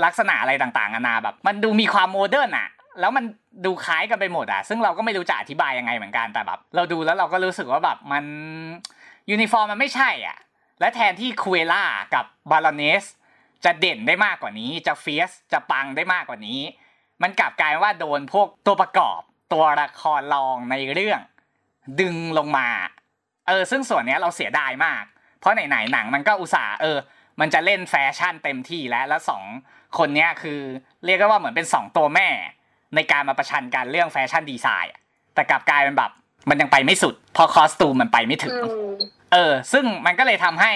[0.05, 3.25] ลักษณะอะไรต่างๆนานาแบบ มันดูมีความ modern อะ แล้วมัน
[3.65, 8.23] ดูคล้ายกันไปหมดอะ ซึ่งเราก็ไม่รู้จะอธิบายยังไงเหมือนกันแต่แบบ เราดูแล้วเราก็รู้สึกว่าแบบมัน
[9.31, 10.37] ยูนิฟอร์มมันไม่ใช่อะ
[10.79, 13.03] และแทนที่ Cruella กับ Baroness
[13.65, 16.59] จะเด่นได้มากกว่านี้ จะ fierce จะปังได้มากกว่านี้
[17.21, 19.19] มันกลับกลายว่าโดนพวกตัวประกอบ
[19.53, 21.19] ตัวละครรองในเรื่อง
[22.01, 22.67] ดึงลงมา
[23.47, 25.03] เออ ซึ่งส่วนเนี้ยเราเสียดายมาก
[25.39, 26.97] เพราะไหนๆหนังมันก็อุตส่าห์เออ
[27.39, 29.43] มันจะเล่นแฟชั่นเต็มที่แล้ว แล้วสอง
[29.97, 30.59] คนเนี้ยคือ
[31.05, 32.27] เรียกได้ว่าเหมือนเป็นสองตัวแม่
[32.95, 35.01] ในการมาประชันกันเรื่อง fashion design อะ
[35.33, 36.11] แต่กลับกลายเป็นแบบ
[36.49, 38.95] มันยังไปไม่สุดเพราะ costume มันไปไม่ถึงอืม
[39.33, 40.71] เออ ซึ่งมันก็เลยทำให้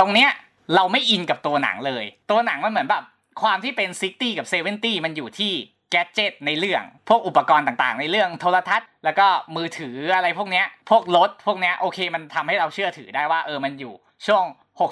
[0.00, 0.30] ตรงเนี้ย
[0.74, 3.04] เราไม่ in กับตัวหนังเลย ตัวหนังมันเหมือนแบบ
[3.42, 5.52] ความที่เป็น sixty กับ seventy มันอยู่ที่
[5.90, 9.26] gadget ในเรื่อง พวกอุปกรณ์ต่างๆ ในเรื่องโทรทัศน์ แล้วก็
[9.56, 13.94] มือถืออะไรพวกเนี้ย พวกรถพวกเนี้ยโอเคมันทำให้เราเชื่อถือได้ว่าเออมันอยู่
[14.26, 14.44] ช่วง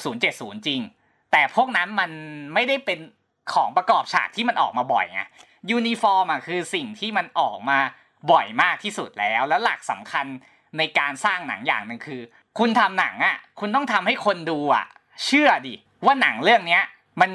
[0.09, 0.81] 60-70 จริง
[1.33, 2.11] แต่พวกนั้นมัน
[2.55, 2.99] ไม่ได้เป็น
[3.55, 5.23] ของประกอบฉากที่มันออกมาบ่อยไง
[5.71, 7.79] ยูนิฟอร์มอะคือสิ่งที่มันออกมา
[8.33, 10.27] บ่อยมากที่สุดแล้ว แล้วหลักสำคัญ
[10.79, 12.21] ในการสร้างหนังอย่างหนึ่งคือ
[12.59, 14.87] คุณทำหนังอะคุณต้องทำให้คนดูอะ
[15.25, 15.75] เชื่อดิ
[16.05, 16.83] ว่าหนังเรื่องเนี้ย
[17.21, 17.31] มัน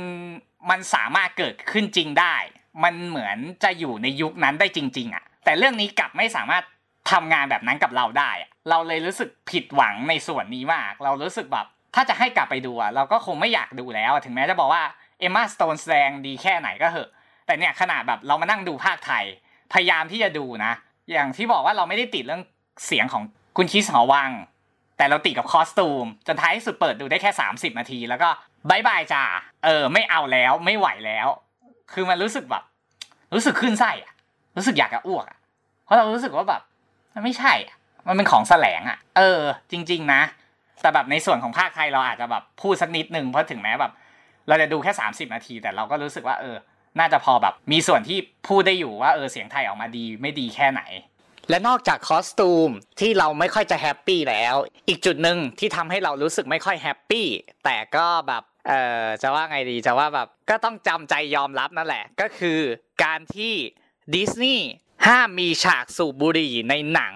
[0.70, 2.36] มันสามารถเกิดขึ้นจริงได้
[2.84, 6.63] มันเหมือนจะอยู่ในยุคนั้นได้จริง ๆอะ แต่เรื่องนี้กลับไม่สามารถ
[7.12, 11.65] ทำงานแบบนั้นกับเราได้อะเราเลยรู้สึกผิดหวังในส่วนนี้มาก เรารู้สึกแบบ
[11.96, 14.84] ถ้าจะให้กลับไปดูอะเราก็คงไม่อยากดูแล้ว ถึงแม้จะบอกว่า
[15.20, 17.10] เอมมาสโตนแสดงดีแค่ไหนก็เหอะ
[17.46, 19.26] แต่เนี่ยขนาดแบบเรามานั่งดูภาคไทย
[19.74, 20.74] พยายามที่จะดูนะ
[21.12, 22.44] อย่างที่บอกว่าเราไม่ได้ติดเรื่อง
[22.86, 23.24] เสียงของ
[23.58, 24.30] คุณคิสหอวัง
[24.99, 28.29] แต่เราติดกับคอสตูม จนท้ายสุดเปิดดูได้แค่ 30 นาที แล้วก็
[28.69, 29.23] บายบายจ้า
[29.65, 31.27] เออ ไม่เอาแล้วไม่ไหวแล้ว
[31.93, 32.63] คือมันรู้สึกแบบ
[33.33, 34.13] รู้สึกขึ้นไส้อะ
[34.57, 35.38] รู้สึกอยากจะอ้วกอะ
[35.85, 36.62] เพราะเรารู้สึกว่าแบบ
[37.13, 37.75] มันไม่ใช่อะ
[38.07, 40.21] มันเป็นของแสลงอะเออ จริง ๆ นะ
[40.81, 43.91] แต่แบบในส่วนของภาคไทยเราอาจจะแบบพูดสักนิดนึงเพราะถึงแม้แบบ
[44.47, 46.55] เราจะดูแค่ 30 นาที แต่เราก็รู้สึกว่าเออ
[46.99, 50.81] น่าจะพอแบบ มีส่วนที่พูดได้อยู่ว่าเออเสียงไทยออกมาดีไม่ดีแค่ไหน
[51.49, 54.55] และนอกจาก costume ที่เราไม่ค่อยจะ happy แล้ว
[54.89, 57.28] อีกจุดหนึ่งที่ทำให้เรารู้สึกไม่ค่อย happy
[57.65, 62.59] แต่ก็แบบเออจะว่าไงดีจะว่าแบบก็ต้องจำใจยอมรับนั่นแหละ ก็คือ
[63.03, 63.53] การที่
[64.15, 64.65] ดิสนีย์
[65.07, 67.15] ห้ามมีฉากสูบบุหรี่ในหนัง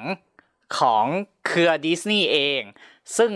[0.80, 1.06] ของ
[1.48, 2.62] เครือดิสนีย์เอง
[3.18, 3.32] ซึ่ง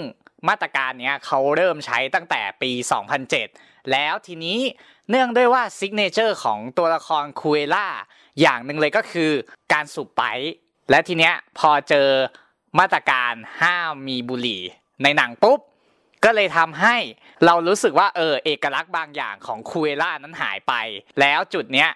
[0.48, 2.72] มาตรการเนี้ยเขาเริ่มใช้ตั้งแต่ปี
[3.32, 4.60] 2007 แล้วทีนี้
[5.10, 7.88] เนื่องด้วยว่า signature ของตัวละครคูเอล่า
[8.42, 9.32] อย่างหนึ่งเลยก็คือ
[9.74, 10.24] การสูบไปป์
[10.90, 12.08] และทีเนี้ยพอเจอ
[12.80, 14.62] มาตรการห้ามมีบุหรี่
[15.04, 15.60] ในหนังปุ๊บ
[16.24, 16.96] ก็เลยทำให้
[17.46, 20.74] เรารู้สึกว่าเออเอกลักษณ์บางอย่างของคูเอล่านั้นหายไป
[21.20, 21.92] แล้วจุดเนี้ย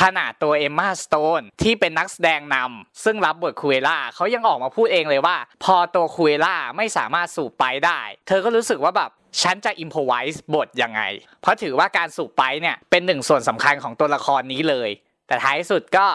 [0.00, 9.10] ขนาดตัวเอมมาสโตนที่เป็นนักแสดงนำซึ่งรับบทคูเอล่าเขายังออกมาพูดเองเลยว่า พอตัวคูเอล่าไม่สามารถสูบไปป์ได้ เธอก็รู้สึกว่าแบบ
[9.42, 11.02] ฉันจะ improvise บทยังไง
[11.40, 14.90] เพราะถือว่าการสูบไปป์เนี่ยเป็นหนึ่งส่วนสำคัญของตัวละครนี้เลย
[15.26, 16.06] แต่ท้ายสุดก็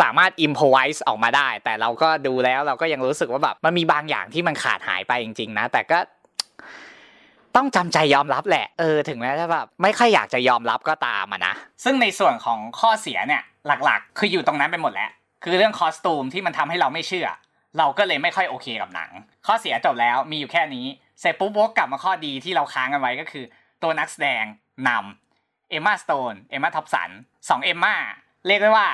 [0.00, 5.98] สามารถ improvise ออกมาได้ แต่เราก็ดูแล้วเราก็ยังรู้สึกว่าแบบมันมีบางอย่างที่มันขาดหายไปจริง ๆ นะ แต่ก็
[7.56, 15.10] ต้องจำใจยอมรับแหละ เออ ถึงแม้จะแบบไม่ค่อยอยากจะยอมรับก็ตามอะนะ ซึ่งในส่วนของข้อเสียเนี่ย หลักๆ คืออยู่ตรงนั้นไปหมดแล้ว
[15.44, 17.28] คือเรื่อง costume ที่มันทำให้เราไม่เชื่อ
[17.78, 19.10] เราก็เลยไม่ค่อยโอเคกับหนัง
[19.46, 20.86] ข้อเสียจบแล้วมีอยู่แค่นี้
[21.20, 23.44] เสร็จปุ๊บวกกลับมาข้อดีที่เราค้างกันไว้ก็คือ
[23.82, 24.44] ตัวนักแสดง
[24.88, 27.10] นำเอมมาสโตน เอมมาท็อปสัน
[27.48, 27.94] สองเอมมา
[28.46, 28.88] เรียกได้ว่า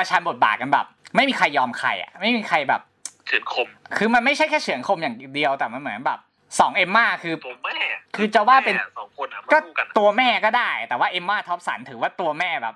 [0.00, 0.86] ประชันบทบาทกันแบบ
[1.16, 2.80] ไม่มีใครยอมใครอะไม่มีใครแบบ
[3.26, 6.18] เฉือนคม คือมันไม่ใช่แค่เฉือนคมอย่างเดียวแต่มันเหมือนแบบ
[6.60, 7.78] สองเอมมาคือตัวแม่
[8.16, 12.74] คือจะว่าเป็นแม่สองคนอะมาก็คู่กันตัวแม่ก็ได้ แต่ว่าเอมมาท็อปสันถือว่าตัวแม่แบบ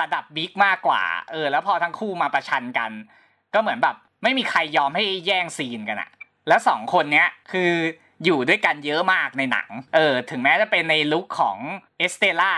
[0.00, 2.90] ระดับ big มากกว่า เออ แล้วพอทั้งคู่มาประชันกัน
[3.54, 6.10] ก็เหมือนแบบ ไม่มีใครยอมให้แย่งซีนกันอะ
[6.48, 7.70] แล้วสองคนเนี้ยคือ
[8.24, 11.56] อยู่ด้วยกันเยอะมากในหนัง เออ ถึงแม้จะเป็นใน look ของ
[11.98, 12.52] เอสเตล่า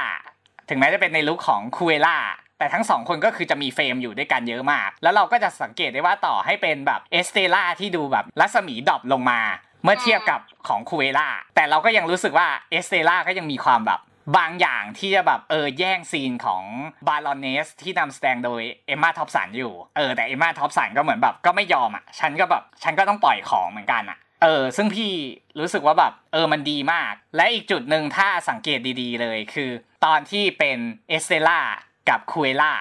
[0.68, 2.16] ถึงแม้จะเป็นใน look ของคูเอล่า
[2.64, 9.40] แต่ทั้งสองคนก็คือจะมี frame อยู่ด้วยกันเยอะมาก แล้วเราก็จะสังเกตได้ว่าต่อให้เป็นแบบเอสเตล่าที่ดูแบบรัศมี drop ลงมา
[9.84, 14.00] เมื่อเทียบกับของคูเอล่าแต่เราก็ยังรู้สึกว่าเอสเตล่าก็ยังมีความแบบ
[14.36, 16.62] บางอย่างที่จะแบบเออแย่งซีนของ
[17.08, 25.12] Baroness ที่นำแสดงโดยเอมมาท็อปสันอยู่เออแต่เอมมาท็อปสันก็เหมือนแบบก็ไม่ยอมอะฉันก็แบบฉันก็ต้องปล่อยของเหมือนกันอะเออซึ่งพี่
[25.58, 29.70] รู้สึกว่าแบบเออมันดีมาก และอีกจุดหนึ่งถ้าสังเกตดีๆเลยคือ
[30.04, 31.60] ตอนที่เป็นเอสเตล่า
[32.08, 32.72] กับคูเอล่า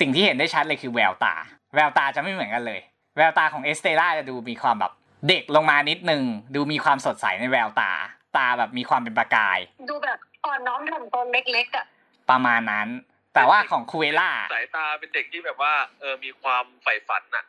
[0.00, 1.34] สิ่งที่เห็นได้ชัดเลยคือแววตา
[1.74, 2.80] แววตาจะไม่เหมือนกันเลย
[3.16, 4.92] แววตาของเอสเตล่าจะดูมีความแบบ
[5.28, 6.22] เด็กลงมานิดนึง
[6.54, 7.90] ดูมีความสดใสในแววตา
[8.36, 11.86] ตาแบบมีความเป็นประกาย ดูแบบอ่อนน้อมถ่อมตนเล็กๆอะ
[12.30, 12.88] ประมาณนั้น
[13.34, 17.44] แต่ว่าของคูเอล่าสายตาเป็นเด็กที่แบบว่าเออมีความใฝ่ฝันอะ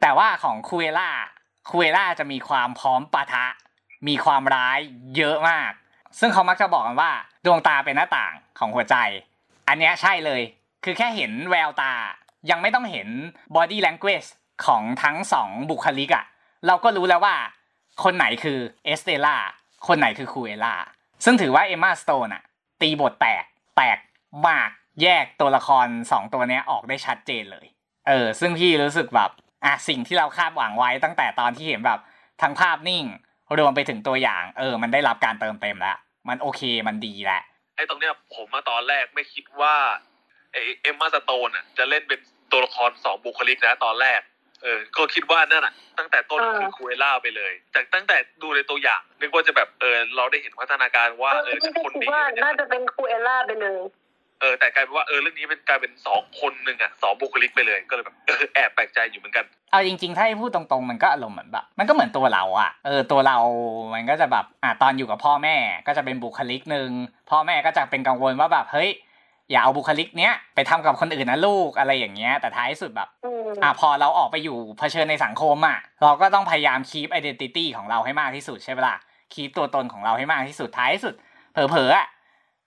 [0.00, 1.10] แต่ว่าของคูเอล่า
[1.70, 3.46] คูเอล่าจะมีความพร้อมปะทะ
[4.08, 4.78] มีความร้าย
[5.16, 5.70] เยอะมาก
[6.20, 7.10] ซึ่งเขามักจะบอกกันว่า
[7.44, 8.96] ดวงตาเป็นหน้าต่างของหัวใจ
[9.68, 10.42] อันเนี้ยใช่เลย
[10.84, 11.92] คือแค่เห็นแววตา
[12.50, 13.08] ยังไม่ต้องเห็น
[13.54, 14.28] body language
[14.66, 16.24] ของทั้งสองบุคลิกอะ่ะ
[16.66, 17.36] เราก็รู้แล้วว่า
[18.04, 19.36] คนไหนคือเอสเตล่า
[19.86, 20.74] คนไหนคือคูเอล่า
[21.24, 22.42] ซึ่งถือว่าเอมมาสโตนอะ
[22.80, 23.44] ตีบทแตก
[23.76, 23.98] แตก
[24.48, 24.70] มาก
[25.02, 27.66] แยกตัวละครสองตัวเนี้ยออกได้ชัดเจนเลย
[28.08, 29.30] เออ ซึ่งพี่รู้สึกแบบ
[29.64, 31.98] อะสิ่งที่เราคาดหวังไว้ตั้งแต่ตอนที่เห็นแบบ
[32.42, 33.04] ทั้งภาพนิ่ง
[33.58, 35.96] รวมไปถึงตัวอย่าง เออ มันได้รับการเติมเต็มแล้ว
[36.28, 37.42] มันโอเคมันดีแหละ
[37.76, 39.74] ไอ้ตรงเนี้ยผมมาตอนแรกไม่คิดว่า
[40.52, 42.20] เอมมาสโตนอะจะเล่นเป็น
[42.52, 44.20] ตัวละครสองบุคลิกนะตอนแรก
[44.62, 53.80] เออ ก็คิดว่านั่นอะ ตั้งแต่ต้นเออคือคูเอล่าไปเลย แต่ตั้งแต่ดูในตัวอย่างนึกว่าจะแบบเออเราได้เห็นพัฒนาการว่า เออนี่จะก็คนคิดดีว่าอะไรน่าเงี้ยจะเป็นครูเอล่าไปเลย
[54.40, 63.38] เออแต่กลายเป็นว่าเออเรื่องนี้เป็นกลายเป็นสองคนหนึ่งอะสองบุคลิกไปเลยก็เลยแบบเออแอบแปลกใจอยู่เหมือนกันเอาจริงๆ ถ้าให้พูดตรงๆ มันก็อารมณ์เหมือนแบบมันก็เหมือนตัวเราอะเออตัวเรา
[63.94, 66.90] มันก็จะแบบอะตอนอยู่กับพ่อแม่ก็จะเป็นบุคลิกหนึ่ง
[67.30, 68.90] พ่อแม่ก็จะเป็นกังวลว่าแบบเฮ้ย
[69.52, 78.96] อย่าเอาบุคลิกเนี้ยไปทำกับคนอื่นนะลูกอะไรอย่างเงี้ย แต่ท้ายสุดแบบอืมอะพอเราออกไปอยู่เผชิญในสังคมอะเราก็ต้องพยายาม keep identity ของเราให้มากที่สุดใช่ไหมล่ะ
[79.32, 81.14] keep ตัวตนของเราให้มากที่สุดท้ายสุด
[81.52, 82.06] เผลอๆอะ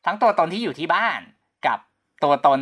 [0.05, 1.19] ทั้งตัวตนที่อยู่ที่บ้าน
[1.67, 1.79] กับ
[2.23, 2.59] ตัวตน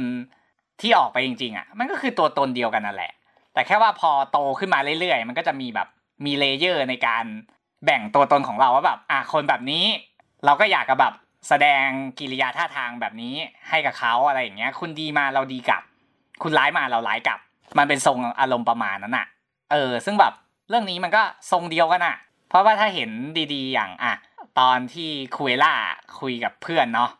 [0.82, 3.12] ที่ออกไปจริงๆอะมันก็คือตัวตนเดียวกันนั่นแหละ
[3.54, 5.88] แต่แค่ว่าพอโตขึ้นมาเรื่อยๆ มันก็จะมีแบบ
[6.26, 7.24] มีเลเยอร์ในการ
[7.86, 9.86] แบ่งตัวตนของเราว่าแบบอะคนแบบนี้
[10.46, 11.14] เราก็อยากกับแบบ
[11.48, 11.88] แสดง
[12.20, 13.36] กิริยาท่าทางแบบนี้
[13.70, 15.82] ให้กับเขาอะไรอย่างเงี้ย คุณดีมาเราดีกลับ
[16.44, 17.40] คุณร้ายมาเราร้ายกลับ
[17.78, 19.28] มันเป็นทรงอารมณ์ประมาณนั้นอะ
[19.72, 20.34] เออ ซึ่งแบบ
[20.70, 22.16] เรื่องนี้มันก็ทรงเดียวกันอะ
[22.50, 23.10] เพราะว่าถ้าเห็น
[23.54, 24.14] ดีๆ อย่างอะ
[24.60, 25.74] ตอนที่คุยล่า
[26.20, 27.12] คุยกับเพื่อนเนาะ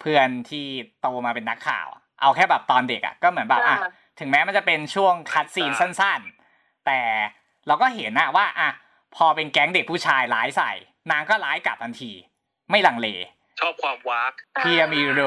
[0.00, 0.66] เพื่อนที่
[1.00, 1.86] โตมาเป็นนักข่าว
[2.20, 3.76] เอาแค่แบบตอนเด็กอะก็เหมือนแบบอะ
[4.18, 6.20] ถึงแม้มันจะเป็นช่วงคัดซีนสั้น
[6.54, 7.00] ๆ แต่
[7.66, 8.70] เราก็เห็นนะว่าอะ
[9.16, 10.72] พอเป็นแก๊งเด็กผู้ชายร้ายใส่
[11.10, 12.12] นางก็ร้ายกลับทันที
[12.70, 13.08] ไม่ลังเล
[13.60, 15.20] ชอบความวากเพียมีโร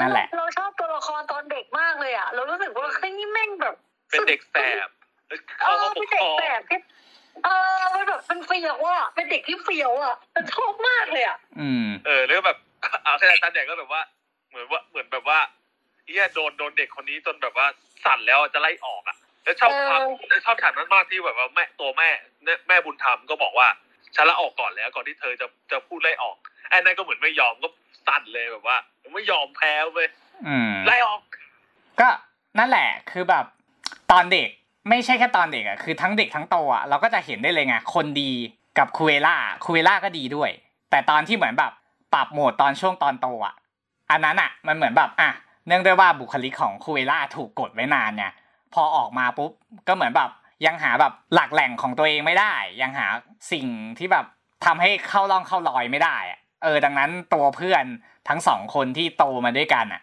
[0.00, 3.74] นั่นแหละ เราชอบตัวละครตอนเด็กมากเลยอะ เรารู้สึกว่าเฮ้ยนี่แม่งแบบ
[4.10, 4.88] เป็นเด็กแสบ
[5.60, 6.80] เอเขาอก็ปเป็กนเด็คกรองแบบที่
[7.44, 12.58] เออมันแบบเป็นเฟียวอะเป็นเด็กที่เฟียวอะมันชอบมากเลยอะอืม เออแล้วแบบ
[13.04, 14.02] เอาแค่ตอนเด็กก็แบบว่า
[14.48, 15.38] เหมือนว่าเหมือนแบบว่า
[16.04, 17.66] เฮียโดนโดนเด็กคนนี้จนแบบว่า
[18.04, 22.08] สั่นแล้วจะไล่ออกอะ แล้วชอบความแล้วชอบฉากนั้นมากที่แบบว่าแม่ตัวแม่
[22.68, 23.68] แม่บุญธรรมก็บอกว่า
[24.14, 26.36] ฉันละออกก่อนแล้วก่อนที่เธอจะจะพูดไล่ออก
[26.68, 27.68] ไอ้นั่นก็เหมือนไม่ยอมก็
[28.06, 28.76] สั่นเลยแบบว่า
[29.14, 30.08] ไม่ยอมแพ้เว้ย
[30.46, 31.20] อืมไล่ออก
[32.00, 32.08] ก็
[32.58, 33.44] นั่นแหละคือแบบ
[34.12, 34.48] ตอนเด็ก
[34.88, 38.32] ไม่ใช่แค่ตอนเด็กอะคือทั้งเด็กทั้งโตอะเราก็จะเห็นได้เลยไงคนดี
[38.78, 40.50] กับคูเอล่าคูเอล่าก็ดีด้วย
[40.90, 41.72] แต่ตอนที่เหมือนแบบ
[42.14, 43.54] ปรับโหมดตอนช่วงตอนโตอะ
[44.10, 45.30] อันนั้นอะมันเหมือนแบบอะ
[45.66, 48.32] เนื่องด้วยว่าบุคลิกของคูเอล่าถูกกดไว้นานเนี่ย
[48.74, 49.50] พอออกมาปุ๊บ
[49.88, 50.30] ก็เหมือนแบบ
[50.66, 53.06] ยังหาแบบหลักแหล่งของตัวเองไม่ได้ ยังหา
[53.52, 53.66] สิ่ง
[53.98, 54.24] ที่แบบ
[54.64, 57.84] ทำให้เข้าร่องเข้ารอยไม่ได้อะเออดังนั้นตัวเพื่อน
[58.28, 60.02] ทั้งสองคนที่โตมาด้วยกันอะ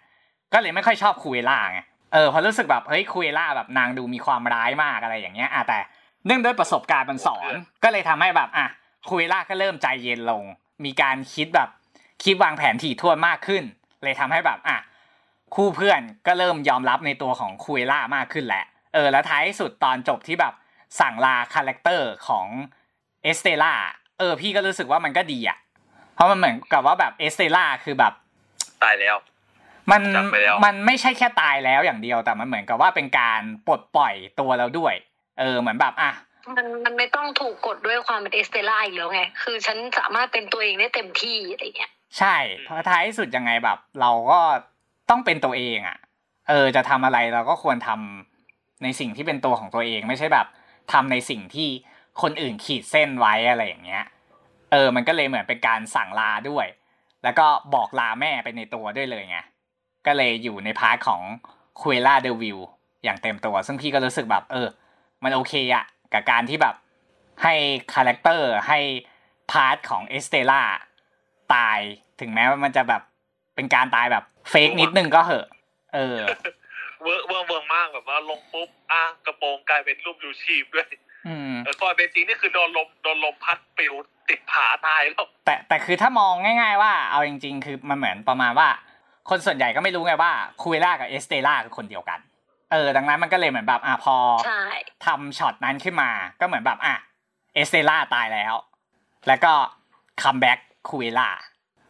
[0.54, 1.80] ก็เลยไม่ค่อยชอบคูเอล่าไง
[2.14, 5.80] เออเพราะรู้สึกแบบเฮ้ยคูเอล่าแบบนางดูมีความร้ายมากอะไรอย่างเงี้ยอะแต่
[6.26, 7.52] เนื่องด้วยประสบการณ์มันสอน
[7.84, 8.68] ก็เลยทำให้แบบอะ
[9.08, 10.44] คูเอล่าก็เริ่มใจเย็นลง
[10.86, 11.70] มีการคิดแบบ
[12.24, 13.64] คิดวางแผนถี่ถ้วนมากขึ้น
[14.04, 14.78] เลยทำให้แบบอะ
[15.56, 20.54] คู่เพื่อนก็เริ่มยอมรับในตัวของคูเอล่ามากขึ้นแหละ เออแล้วท้ายสุดตอนจบที่แบบ
[21.00, 22.48] สั่งลา character ของ
[23.24, 23.74] เอสเตล่า
[24.20, 25.58] เออพี่ก็รู้สึกว่ามันก็ดีอะ
[26.16, 28.14] เพราะมันเหมือนกับว่าแบบเอสเตล่าคือแบบ
[28.84, 29.18] ตายแล้ว
[29.92, 34.94] มันจำไปแล้วมันไม่ใช่แค่ตายแล้วอย่างเดียวแต่มันเหมือนกับว่าเป็นการปลดปล่อยตัวเราด้วย
[35.40, 36.12] เออเหมือนแบบอะ
[36.58, 44.40] มันมันไม่ต้องถูกกดด้วยความเป็นเอสเตล่าอีกแล้วไง คือฉันสามารถเป็นตัวเองได้เต็มที่อะไรเงี้ย ใช่ เพราะท้ายสุดยังไงแบบ เราก็
[45.10, 45.98] ต้องเป็นตัวเองอะ
[46.50, 48.31] เออจะทำอะไรเราก็ควรทำ
[48.84, 50.48] ในสิ่งที่เป็นตัวของตัวเองไม่ใช่แบบ
[50.92, 51.70] ทำในสิ่งที่
[52.22, 54.04] คนอื่นขีดเส้นไว้อะไรอย่างเงี้ย
[54.72, 56.66] เออ มันก็เลยเหมือนเป็นการสั่งลาด้วย
[57.24, 59.40] แล้วก็บอกลาแม่ไปในตัวด้วยเลยไง
[60.06, 61.22] ก็เลยอยู่ใน part ของ
[61.80, 62.60] คูเอล่าเดวิล
[63.04, 64.68] อย่างเต็มตัว ซึ่งพี่ก็รู้สึกแบบ เออ
[65.24, 66.76] มันโอเคอะกับการที่แบบ
[67.44, 67.54] ให้
[67.94, 68.80] character ให้
[69.52, 70.62] part ของเอสเตล่า
[71.54, 71.80] ตาย
[72.20, 73.02] ถึงแม้ว่ามันจะแบบ
[73.56, 75.48] เป็นการตายแบบ fake นิดนึงก็เหอะ
[75.94, 76.18] เออ
[77.02, 80.88] เวอร์เวอร์เวอร์มากแบบว่าลงปุ๊บอะกระโปรงกลายเป็นรูปชูชีพด้วย
[81.28, 83.94] อืมเออตอนเป็นจริงนี่คือโดนลมโดนลมพัดปลิว
[84.30, 88.68] ติดผาตายแล้วแต่แต่คือถ้ามองง่าย ๆ ว่าเอาจริง ๆ คือมันเหมือนประมาณว่า
[89.30, 92.20] คนส่วนใหญ่ก็ไม่รู้ไงว่าคูเอล่ากับเอสเตล่าคือคนเดียวกัน
[92.72, 94.64] เออ ดังนั้นมันก็เลยเหมือนแบบอะพอใช่
[95.06, 96.10] ทำช็อตนั้นขึ้นมา
[96.40, 96.96] ก็เหมือนแบบอะ
[97.56, 98.54] เอสเตล่าตายแล้ว
[99.28, 99.54] แล้วก็
[100.22, 101.30] comeback คูเอล่า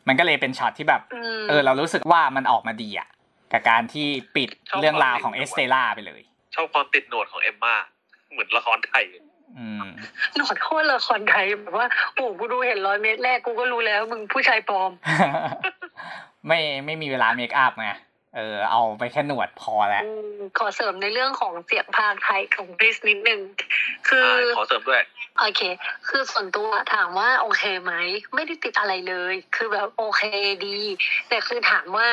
[0.08, 3.08] มันก็เลยเป็นช็อตที่แบบอืมเออ เรารู้สึกว่ามันออกมาดีอะ
[3.52, 4.50] กับการที่ปิด
[4.82, 6.22] เรื่องราวของเอสเตล่าไปเลย
[6.56, 7.76] ชอบความติดหนวดของเอมมา
[8.32, 9.06] เหมือนละครไทย
[9.58, 9.82] อืม
[10.36, 14.92] หนวดโคตรละครไทยแบบว่าโอ้กูดูเห็นร้อยเมตรแรกกูก็รู้แล้วมึงผู้ชายปลอม
[16.48, 17.90] ไม่ไม่มีเวลาเมคอัพไง
[18.36, 23.42] เออเอาไปแค่หนวดพอแล้วอืมขอเสริมในเรื่องของเสียงภาคไทยของคริสนิดนึง
[24.08, 25.02] คือขอเสริมด้วย
[25.40, 25.62] โอเค
[26.08, 27.94] คือส่วนตัวถามว่าโอเคไหม
[28.36, 30.22] ไม่ได้ติดอะไรเลย คือแบบโอเค
[30.66, 30.78] ดี
[31.30, 32.08] แต่คือถามว่า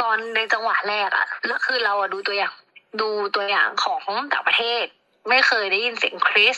[0.00, 2.54] ตอนในจังหวะแรกอะแล้วคือเราอะดูตัวอย่าง
[3.00, 4.84] ดูตัวอย่างของต่างประเทศ
[5.28, 6.56] ไม่เคยได้ยินเสียงคริส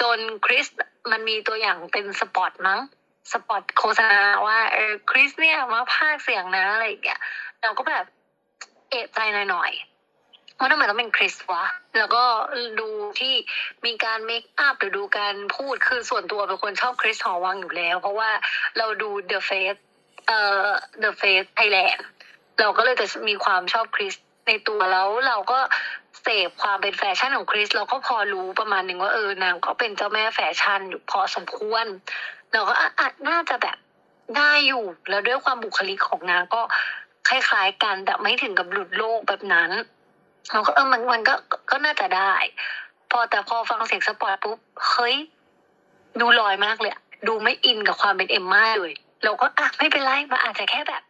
[0.00, 0.66] จนคริส
[1.10, 2.80] มันมีตัวอย่างเป็นสปอตมั้ง
[3.32, 7.20] สปอตโฆษณาว่าเออคริสเนี่ยมาพากเสียงนะอะไรอย่างเงี้ย
[7.62, 8.04] เราก็แบบ
[8.90, 9.18] เอะใจ
[9.50, 11.64] หน่อยๆว่าทำไมต้องเป็นคริสวะ
[11.98, 12.24] แล้วก็
[12.80, 12.88] ดู
[13.20, 13.34] ที่
[13.86, 18.30] มีการเมคอัพหรือดูการพูดคือส่วนตัวเป็นคนชอบคริสหอวังอยู่แล้ว เพราะว่า
[18.78, 19.80] เราดู The Face
[20.26, 20.66] เอ่อ
[21.02, 22.00] The Face Thailand
[22.60, 24.14] เราก็เลยจะมีความชอบคริส
[24.46, 25.58] ในตัวแล้วเราก็
[26.22, 31.84] เสพความเป็นแฟชั่นของคริสเราก็พอรู้ประมาณหนึ่งว่าเออนางก็เป็นเจ้าแม่แฟชั่นอยู่พอสมควร
[32.52, 33.76] เราก็อะน่าจะแบบ
[34.36, 36.62] ได้อยู่แล้วด้วยความบุคลิกของนางก็
[37.28, 39.70] คล้ายๆกันแต่ไม่ถึงกับหลุดโลกแบบนั้น
[40.52, 41.34] เราก็เออมันมันก็
[41.70, 42.34] ก็น่าจะได้
[43.10, 44.58] พอแต่พอฟังเสียง spot ปุ๊บ
[44.90, 45.14] เฮ้ย
[46.20, 46.92] ดูลอยมากเลย
[47.28, 51.02] ดูไม่อินกับความเป็นเอ็มม่าเลยเราก็อะไม่เป็นไรมันอาจจะแค่แบบ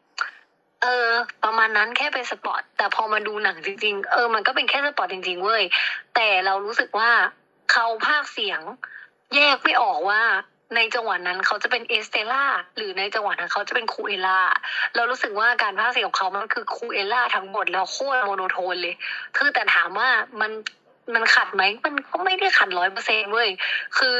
[0.82, 1.08] เออ
[1.44, 5.62] ประมาณนั้นแค่เป็น spot แต่พอมาดูหนังจริง ๆ เออ มันก็เป็นแค่ spot จริง ๆ เว้ย
[6.14, 7.10] แต่เรารู้สึกว่า
[7.72, 8.60] เขาพากย์เสียง
[9.34, 10.22] แยกไม่ออกว่า
[10.76, 12.44] ในจังหวะนั้นเขาจะเป็นเอสเตล่า
[12.76, 14.40] หรือในจังหวะนั้นเขาจะเป็นคูเอล่า
[14.94, 18.94] เรารู้สึกว่าการพากย์เสียงของเขามันคือคูเอล่าทั้งหมดแล้วโคตร monotone เลย
[19.36, 20.08] คือแต่ถามว่า
[20.40, 20.50] มัน
[21.14, 23.48] มันขัดไหมมันก็ไม่ได้ขัดร้อยเปอร์เซ็นต์เว้ย
[23.98, 24.18] คือ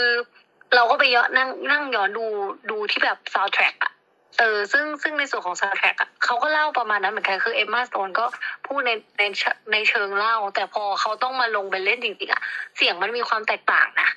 [0.75, 2.27] เราก็ไปย้อนนั่งนั่งย้อนดู
[2.71, 3.93] ดูที่แบบซาวด์แทร็กอะ
[4.39, 8.25] เออซึ่งซึ่งในส่วนของซาวแทร็กอะเขาก็เล่าประมาณนั้นเหมือนกันคือ Emma Stone ก็
[8.67, 9.43] พูดในในเช
[9.73, 12.43] ในเชิงเล่า แต่พอเขาต้องมาลงไปเล่นจริงๆอะ
[12.77, 14.09] เสียงมันมีความแตกต่างนะ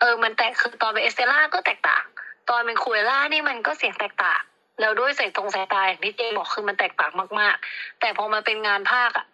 [0.00, 2.04] เออมันแตกคือตอนเป็น Estella ก็แตกต่าง
[2.50, 4.40] ตอนเป็น Cruella นี่มันก็เสียงแตกต่าง
[4.80, 9.26] แล้วด้วยใส่ตรงสายตาอย่างที่เจบอกคือมันแตกต่างมาก ๆ แต่พอมาเป็นงานพากย์อะ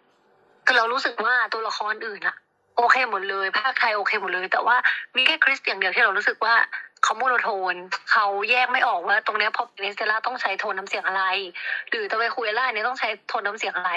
[0.65, 2.35] คือเรารู้สึกว่าตัวละครอื่นอะ
[2.77, 4.75] โอเคหมดเลย พากย์ไทยโอเคหมดเลย แต่ว่า
[5.15, 6.55] มีแค่คริสอย่างเดียวที่เรารู้สึกว่า
[7.03, 7.75] เขา monotone
[8.11, 11.23] เขาแยกไม่ออกว่าตรงเนี้ยพอเป็น Estella ต้องใช้โทนน้ำเสียงอะไร
[11.89, 13.91] หรือตัว Cruella เนี่ยต้องใช้โทนน้ำเสียงอะไร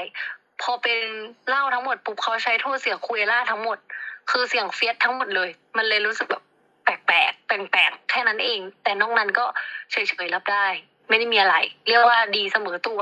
[0.63, 0.99] พอเป็น
[1.49, 3.79] เล่าทั้งหมดปุ๊บเขาใช้โทนเสียง Cruella ทั้งหมด
[4.31, 6.43] คือเสียง fierce ทั้งหมดเลย มันเลยรู้สึกแบบ
[6.85, 9.45] แปลกๆแปลกๆแค่นั้นเอง แต่นอกนั้นก็
[9.91, 10.67] เฉยๆรับได้
[11.09, 13.01] ไม่ได้มีอะไร เรียกว่าดีเสมอตัว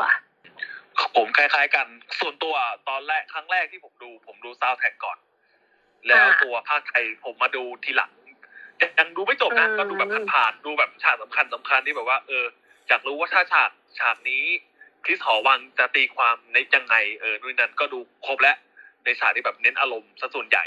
[1.16, 1.86] ผมคล้าย ๆ กัน
[2.20, 2.54] ส่วนตัว
[2.88, 5.18] ตอนแรกครั้งแรกที่ผมดู ผมดูซาวแท็กก่อน
[6.06, 8.10] แล้วตัวพากย์ไทยผมมาดูทีหลัง
[8.98, 12.44] ยังดูไม่จบนะอืมก็ดูแบบผ่านๆดูแบบฉากสำคัญสำคัญที่แบบว่า เออ
[12.88, 14.44] อยากรู้ว่าถ้าฉากฉากนี้
[15.04, 18.56] คริสหอวังจะตีความในยังไงเออนู่นนนั่นก็ดูครบแล้ว
[19.04, 20.64] ในฉากที่แบบเน้นอารมณ์ซะส่วนใหญ่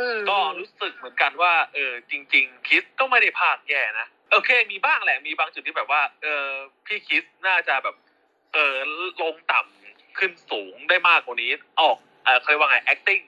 [0.00, 6.46] อืมก็รู้สึกเหมือนกันว่า เออ จริง ๆ คริสก็ไม่ได้พลาดแย่นะโอเค มีบ้างแหละมีบางจุดที่แบบว่า เออ
[6.86, 7.96] พี่คิดน่าจะแบบ
[8.52, 8.74] เออ
[9.22, 13.22] ลงต่ำขึ้นสูงได้มากกว่านี้ ออกเออเคยกว่าไง acting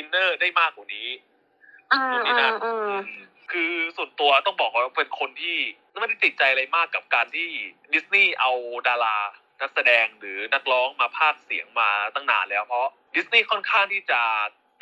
[0.00, 1.08] inner ได้มากกว่านี้
[1.92, 2.90] อืมนู่นนี่อืนั่มนอืม
[3.52, 5.56] คือส่วนตัวต้องบอกว่าเป็นคนที่
[6.00, 7.48] ไม่ได้ติดใจอะไรมากกับการที่
[7.92, 8.50] ดิสนีย์เอา
[8.88, 9.18] ดารา
[9.60, 14.20] นักแสดงหรือนักร้องมาพากย์เสียงมาตั้งนานแล้วเพราะดิสนีย์ค่อนข้างที่จะ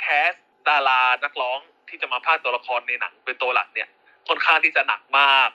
[0.01, 0.33] แคส
[0.69, 3.89] ดารานักร้องที่จะมาพากย์ตัวละครในหนังเป็นตัวหลักเนี่ย
[4.29, 5.51] ค่อนข้างที่จะหนักมาก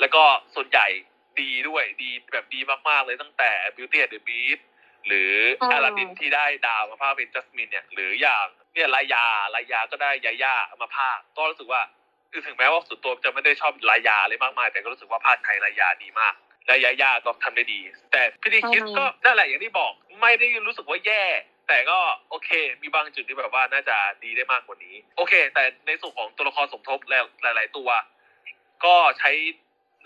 [0.00, 0.22] แล้วก็
[0.54, 0.86] ส่วนใหญ่
[1.40, 4.62] ดีด้วยดีแบบดีมากๆเลยตั้งแต่ Beauty and the Beast
[5.06, 11.82] หรืออืมอลาดินที่ได้ดาวมาพากย์เป็นจัสมินเนี่ยหรืออย่างเนี่ยลายาลายาก็ได้ยาย่ามาพากย์ก็รู้สึกว่า
[12.32, 16.34] คือถึงแม้ว่าส่วนตัวจะไม่ได้ชอบลายาเลยมากมายแต่ก็รู้สึกว่าภาคไทยลายาดีมาก
[16.66, 17.80] และยาย่าก็ทำได้ดี
[18.12, 21.24] แต่พี่ดีคิดอืมก็นั่นแหละอย่างที่บอกไม่ได้รู้สึกว่าแย่
[21.68, 21.98] แต่ก็
[22.30, 22.50] โอเค
[22.82, 26.98] มีบางจุดที่แบบว่าน่าจะดีได้มากกว่านี้ โอเค แต่ในส่วนของตัวละครสมทบ
[27.42, 27.88] หลาย ๆ ตัว
[28.84, 29.30] ก็ใช้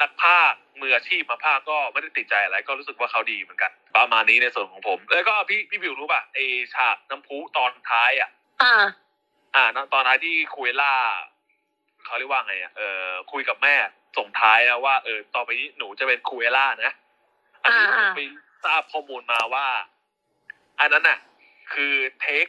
[0.00, 6.38] นักภาคมืออาชีพมาภาคก็ไม่ได้ติดใจอะไรก็รู้สึกว่าเขาดีเหมือนกัน ประมาณนี้ในส่วนของผม แล้วก็พี่พี่บิวรู้ป่ะไอ
[6.74, 8.30] ฉากน้ำพุตอนท้ายอะ
[8.62, 8.74] อ่า
[9.56, 10.94] อ่าตอนท้ายที่คุยล่า
[12.04, 13.74] เขาเรียกว่าไงอะเออคุยกับแม่
[14.18, 16.92] ส่งท้ายนะว่าเออต่อไปนี้หนูจะเป็นคุยล่านะ
[17.62, 18.20] อันนี้ผมอ่าไป
[18.64, 19.66] ทราบข้อมูลมาว่า
[20.80, 21.18] อันนั้นน่ะ
[21.72, 22.46] คือ take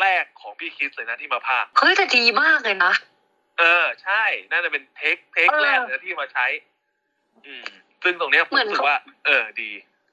[0.00, 2.92] แรกของพี่คริสเลยนะที่มาพากย์เฮ้ยแต่ดีมากเลยนะ
[3.58, 6.46] เออ ใช่น่าจะเป็น take take เออแรกเลยนะที่มาใช้
[7.46, 7.64] อืม
[8.02, 9.70] ซึ่งตรงเนี้ยผมเหมือนรู้สึกว่า เออ ดี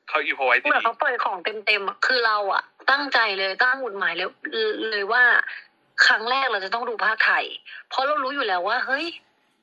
[0.09, 4.27] เขาอีโพไว้เหมือนดีเขาปล่อยของเต็มๆอะคือเราอะตั้งใจเลยตั้งหมุดหมายเลย
[4.91, 5.23] เลยว่า
[6.05, 7.45] ครั้งแรกเราจะต้องดูพากย์ไทย
[7.89, 9.05] เพราะเรารู้อยู่แล้วว่า เฮ้ย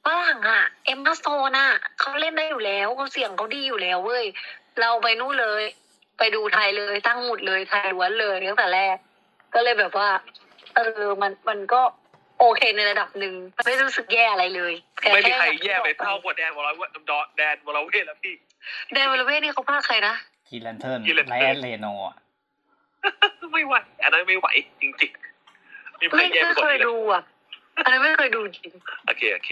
[0.04, 4.24] ฝรั่งอะ Emma Stone อะเขาเล่นได้อยู่แล้วเขาเสียงเขาดีอยู่แล้วเว้ย
[4.80, 5.62] เราไปนู่นเลย
[6.18, 8.96] ไปดูไทยเลยตั้งหมุดเลยไทยล้วนเลยตั้งแต่แรก
[9.54, 10.08] ก็เลยแบบว่า
[10.76, 11.80] เออมันมันก็
[12.38, 13.34] โอเคในระดับหนึ่ง
[13.66, 16.90] ไม่รู้สึกแย่อะไรเลยแต่ไม่มีใครค่แย่ไปเท่ากว่าแดนวอลเวท
[17.36, 18.34] แดนวอลเวทแล้วพี่
[18.92, 20.14] แดนเวลเว่นี่เขาพากย์ใครนะ
[20.48, 22.16] กีแลนเทิร์น Green Lantern ไลแอนเลโนอะ
[23.52, 24.46] ไม่ไหวอันนั้นไม่ไหว
[24.80, 25.27] จริงๆ
[26.00, 27.22] มีใครไม่แย่ไปไม่กว่าเคยนี้เลยดูอะ
[27.84, 28.72] อันนี้นไม่เคยดูจริง
[29.06, 29.50] โอเคโอเค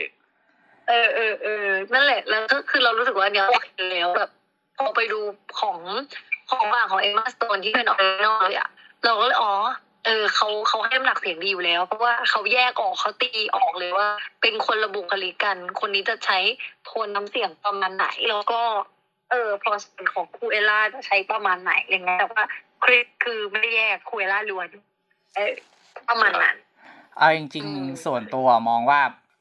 [0.89, 4.31] เออเออเออนั่นแหละ แล้วก็คือเรารู้สึกว่าเนี้ยโอเคแล้วแบบ
[4.77, 5.21] พอไปดู
[5.61, 5.79] ของ
[6.51, 8.69] ของว่างของ Emma Stone ที่เป็น original เลยอะ
[9.05, 9.53] เราก็เลยอ๋อ
[10.07, 14.09] เออเขาเขาให้น้ำหนักเสียงดีอยู่แล้ว เพราะว่าเขาแยกออกเขาตีออกเลยว่า
[14.41, 16.39] เป็นคนละบุคลิกกัน คนนี้จะใช้
[16.85, 18.61] โทนน้ำเสียงประมาณไหน แล้วก็
[19.31, 22.43] เออพอส่วนของ Cruella จะใช้ประมาณไหนอะไรเงี้ยแต่ว่า
[22.85, 24.69] คริสคือไม่ได้แยก Cruella ล้วน
[25.35, 25.53] เออ
[26.09, 26.57] ประมาณนั้น
[27.19, 29.01] เอาจริงอืมๆส่วนตัวมองว่า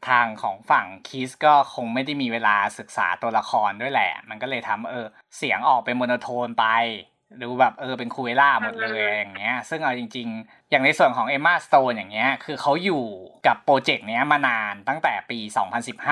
[0.09, 5.05] ทางของฝั่งคริสก็คงไม่ได้มีเวลาศึกษาตัวละครด้วยแหละ มันก็เลยทำเออ
[5.37, 6.65] เสียงออกเป็น monotone ไป
[7.43, 13.05] ดูแบบเออเป็น Cruella หมดเลยอย่างเงี้ย ซึ่งเอาจริง ๆ อย่างในส่วนของ Emma Stone อย่างเงี้ย คือเขาอยู่
[13.47, 15.39] กับ project เนี้ยมานานตั้งแต่ปี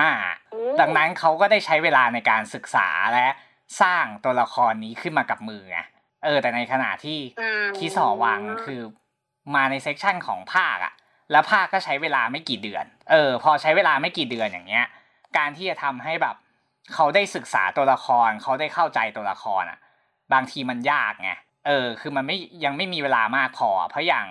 [0.04, 3.28] 2015 ดังนั้นเขาก็ได้ใช้เวลาในการศึกษาและ
[3.82, 5.78] สร้างตัวละครนี้ขึ้นมากับมือไง
[6.24, 8.80] เออ แต่ในขณะที่อืมคีสอวังคือ
[9.54, 10.94] มาในเซกชันของภาคอะ
[11.32, 14.86] แล้วภาคก็ใช้เวลาไม่กี่เดือน เออ พอใช้เวลาไม่กี่เดือนอย่างเงี้ย
[15.36, 16.36] การที่จะทำให้แบบ
[16.94, 19.78] เขาได้ศึกษาตัวละคร เขาได้เข้าใจตัวละครอะ
[20.32, 21.30] บางทีมันยากไง
[21.66, 24.26] เออ คือมันไม่ยังไม่มีเวลามากพอ เพราะอย่าง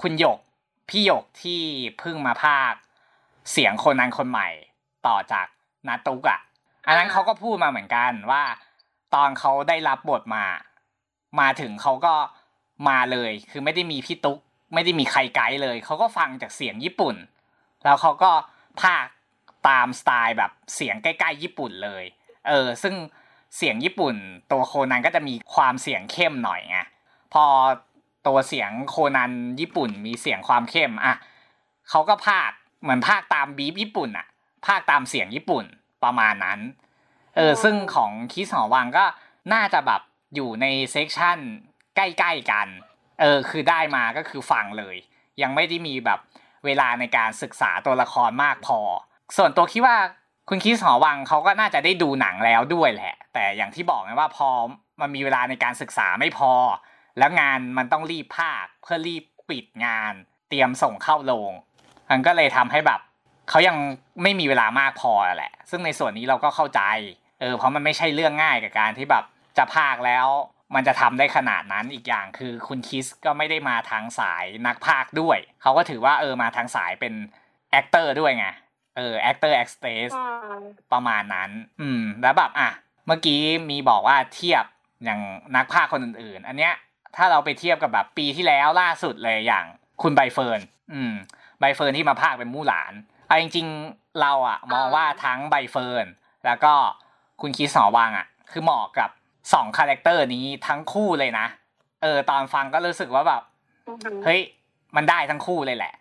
[0.00, 0.38] คุณหยก
[0.88, 1.60] พี่หยกที่
[1.98, 2.72] เพิ่งมาภาค
[3.52, 4.48] เสียงคนนั้นคนใหม่
[5.06, 5.46] ต่อจาก
[5.88, 6.40] นาตุกอะ
[6.86, 8.42] อันนั้นเขาก็พูดมาเหมือนกันว่า
[9.14, 10.44] ตอนเขาได้รับบทมา
[11.40, 12.14] มาถึงเขาก็
[12.88, 14.38] มาเลย คือไม่ได้มีพี่ตุ๊ก
[14.72, 17.16] ไม่ได้มีใครไกด์เลยเขาก็ฟังจากเสียงญี่ปุ่น
[17.84, 18.30] แล้วเขาก็
[18.80, 19.12] พากย์
[19.68, 22.04] ตามสไตล์แบบเสียงใกล้ๆญี่ปุ่นเลย
[22.48, 22.94] เออ ซึ่ง
[23.56, 24.14] เสียงญี่ปุ่น
[24.52, 26.78] ตัวโคนันก็จะมีความเสียงเข้มหน่อยไง
[27.32, 27.44] พอ
[28.26, 31.14] ตัวเสียงโคนันญี่ปุ่นมีเสียงความเข้มอะ
[31.90, 34.26] เขาก็พากย์เหมือนพากย์ตามบีบญี่ปุ่นอะ
[34.66, 35.64] พากย์ตามเสียงญี่ปุ่น
[36.04, 36.60] ประมาณนั้น
[37.36, 39.04] เออซึ่งของคิสหอวังก็
[39.52, 40.02] น่าจะแบบ
[40.34, 41.38] อยู่ในเซกชัน
[41.96, 42.68] ใกล้ๆกัน
[43.20, 44.96] เออคือได้มาก็คือฟังเลย
[45.42, 46.20] ยังไม่ได้มีแบบ
[46.64, 48.78] เวลาในการศึกษาตัวละครมากพอ
[49.36, 49.96] ส่วนตัวคิดว่า
[50.48, 54.48] คุณคิสหอวังเขาก็น่าจะได้ดูหนังแล้วด้วยแหละ แต่อย่างที่บอกไงว่าพอ
[55.00, 56.52] มันมีเวลาในการศึกษาไม่พอ
[57.18, 60.12] แล้วงานมันต้องรีบพากย์เพื่อรีบปิดงาน
[60.48, 61.52] เตรียมส่งเข้าโรง
[62.10, 63.00] มันก็เลยทำให้แบบ
[63.50, 63.76] เขายัง
[64.22, 66.82] ไม่มีเวลามากพอแหละ ซึ่งในส่วนนี้เราก็เข้าใจ
[67.40, 69.24] เออเพราะมันไม่ใช่เรื่องง่ายกับการที่แบบ
[69.56, 70.26] จะพากย์แล้ว
[70.74, 77.14] มันจะทำได้ขนาดนั้นอีกอย่างคือคุณคริสก็ไม่ได้มาทางสายนักพากย์ด้วย เขาก็ถือว่าเออมาทางสายเป็น
[77.70, 78.46] actor ด้วยไง
[78.96, 80.10] เออ actor actress
[80.92, 81.50] ประมาณนั้น
[81.80, 82.70] อืม แล้วแบบอะ
[83.06, 83.40] เมื่อกี้
[83.70, 84.64] มีบอกว่าเทียบ
[85.04, 85.20] อย่าง
[85.56, 86.74] นักพากย์คนอื่นๆ อันเนี้ย
[87.16, 89.64] ถ้าเราไปเทียบกับแบบปีที่แล้วล่าสุดเลยอย่าง
[90.02, 90.60] คุณใบเฟิร์น
[90.92, 91.12] อืม
[91.60, 92.92] ใบเฟิร์นที่มาพากย์เป็นมู่หลาน
[93.26, 96.06] เอาจริง ๆ เราอะมองว่าทั้งใบเฟิร์น
[96.46, 96.72] แล้วก็
[97.40, 99.10] คุณคริส หอวังอะคือเหมาะกับ
[99.52, 101.46] สอง character นี้ทั้งคู่เลยนะ
[102.02, 103.42] เออ ตอนฟังก็รู้สึกว่าแบบ
[104.24, 104.40] เฮ้ย
[104.96, 105.94] มันได้ทั้งคู่เลยแหละ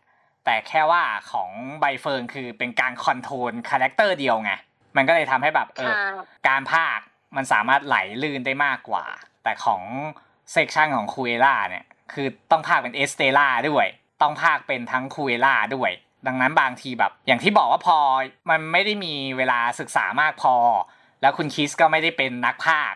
[0.46, 4.52] แต่แค่ว่าของใบเฟิร์นคือเป็นการ control character เดียวไง
[4.96, 7.00] มันก็เลยทำให้แบบเออค่ะการพากย์
[7.36, 9.06] มันสามารถไหลลื่นได้มากกว่า
[9.44, 9.82] แต่ของ
[10.52, 13.88] section ของ Cruella เนี่ย คือต้องพากย์เป็น Estella ด้วย
[14.22, 15.92] ต้องพากย์เป็นทั้ง Cruella ด้วย
[16.28, 17.98] ดังนั้นบางทีแบบ อย่างที่บอกว่าพอ
[18.50, 20.56] มันไม่ได้มีเวลาศึกษามากพอ
[21.22, 22.94] แล้วคุณคริสก็ไม่ได้เป็นนักพากย์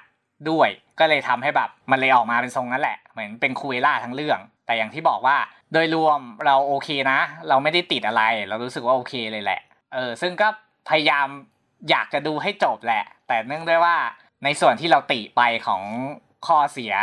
[0.52, 0.70] ด้วย
[1.00, 5.38] ก็เลยทำให้แบบมันเลยออกมาเป็นทรงนั้นแหละ เหมือนเป็น Cruella ทั้งเรื่อง แต่อย่างที่บอกว่า
[5.74, 7.20] โดยรวมเราโอเคนะ
[7.50, 9.62] เราไม่ได้ติดอะไร เรารู้สึกว่าโอเคเลยแหละ
[9.94, 10.48] เออ ซึ่งก็
[10.90, 11.28] พยายาม
[11.90, 13.96] อยากจะดูให้จบแหละ แต่เนื่องด้วยว่า
[14.44, 15.82] ในส่วนที่เราติไปของ
[16.48, 16.94] ข้อเสีย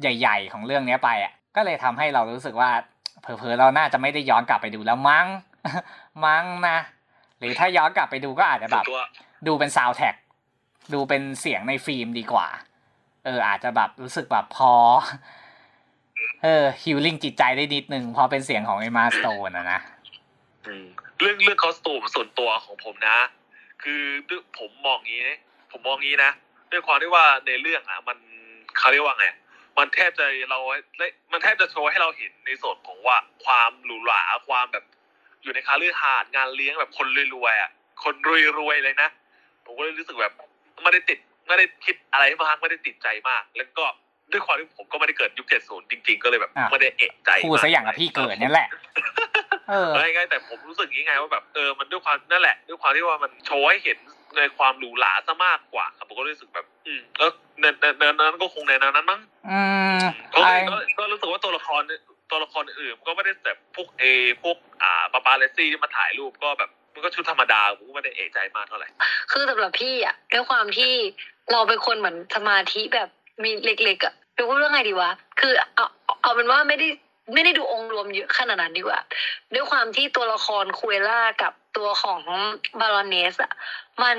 [0.00, 2.70] ใหญ่ ๆ ของเรื่องเนี้ยไปอะ ก็เลยทำให้เรารู้สึกว่า
[3.22, 5.26] เผลอๆเราน่าจะไม่ได้ย้อนกลับไปดูแล้วมั้ง
[6.24, 6.78] มั้งนะ
[7.38, 9.02] หรือถ้าย้อนกลับไปดูก็อาจจะแบบตัว
[9.46, 10.14] ดูเป็นซาวแท็ก
[10.94, 12.48] ดูเป็นเสียงในฟิล์มดีกว่า
[13.24, 14.72] เออ อาจจะแบบรู้สึกแบบพอ
[16.42, 19.80] เออฮิลลิ่งจิตใจได้นิดนึงพอเป็นเสียงของเอมาสโตนอะนะ
[21.20, 23.18] เรื่องเรื่องคอสตูมส่วนตัวของผมนะ
[23.82, 24.02] คือ
[24.58, 25.20] ผมมองงี้
[25.70, 26.30] ผมมองงี้นะ
[26.70, 28.18] ด้วยความที่ว่าในเรื่องอะ มัน
[28.78, 29.26] เขาเรียกว่าไง
[29.78, 30.58] มันแทบจะเรา
[31.32, 34.84] มันแทบจะโชว์ให้เราเห็นในส่วนของว่าความหรูหราความแบบ
[35.42, 37.70] อยู่ในคาลือหาดงานเลี้ยงแบบคนรวยๆอะ
[38.04, 38.14] คน
[38.58, 39.08] รวยๆเลยนะ
[39.64, 40.34] ผมก็เลยรู้สึกแบบ
[40.82, 43.84] ไม่ได้ติดไม่ได้คิดอะไรมากไม่ได้ติดใจมาก แล้วก็
[44.32, 48.68] ด้วยความที่ผมก็ไม่ได้เกิดยุคเจ็ดศูนย์จริง ๆ ก็เลยแบบอะไม่ได้เอะใจพูดซะอย่างกับพี่เกิดนี่แหละ
[49.68, 53.98] เออเออไงแต่ผมรู้สึกอย่างไงว่าแบบเออมันด้วยความนั่นแหละ ด้วยความที่ว่ามันโชว์ให้เห็น
[54.36, 59.20] ในความหรูหราซะมากกว่าครับผมก็รู้สึกแบบ อืมแล้วเนินเนินเนินนั้นก็คงในแนวนั้นมั้ง
[59.50, 59.60] อื
[59.98, 60.00] ม
[60.32, 61.82] ก็ไอก็ก็รู้สึกว่าตัวละคร
[62.30, 64.04] ตัวละครอื่นก็ไม่ได้แบบพวกเอ
[64.42, 66.70] พวกอ่าปาปาเลซี่ที่มาถ่ายรูปก็แบบ
[67.00, 68.88] มันก็ชุดธรรมดาผมก็ไม่ได้เอะใจมากเท่าไหร่
[69.32, 70.92] คือสำหรับพี่อะด้วยความที่
[71.52, 73.08] เราเป็นคนเหมือนสมาธิแบบ
[73.44, 76.88] มีเล็กๆอะดูว่าเรื่องไงดีวะ คือเอาเอาเอาเป็นว่าไม่ได้
[77.34, 79.00] ไม่ได้ดูองค์รวมเยอะขนาดนั้นดีกว่า
[79.54, 82.22] ด้วยความที่ตัวละครคุเอล่ากับตัวของ
[82.80, 83.52] บารอนเนสอะ
[84.02, 84.16] มัน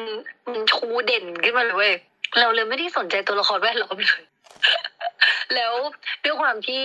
[0.50, 1.94] มันชูเด่นขึ้นมาเลยเว้ย
[2.40, 4.22] เราเลยไม่ได้สนใจตัวละครแวดล้อมเลย
[5.56, 5.74] แล้ว
[6.24, 6.84] ด้วยความที่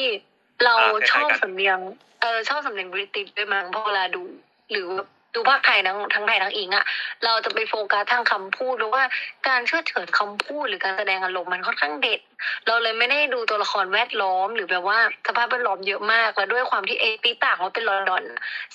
[0.64, 1.78] เราอ่าชอบคล้ายๆกันสำเนียง
[2.20, 4.22] เออชอบสำเนียงบริติชด้วยมั้งพอเวลาดู
[4.70, 4.88] หรือ
[5.36, 6.84] ดูภาคไทยทั้งทั้งไทยทั้งอิงอะ
[7.24, 9.02] เราจะไปโฟกัสทางคำพูดหรือว่า
[9.48, 12.20] การเชื่อเฉินคำพูดหรือการแสดงอารมณ์มันค่อนข้างเด็ด
[12.66, 18.22] เราเลยไม่ได้ดูตัวละครแวดล้อม หรือแบบว่าสภาพแวดล้อมเยอะมากแล้วด้วยความที่เอปีต่างว่าเป็นลอนดอน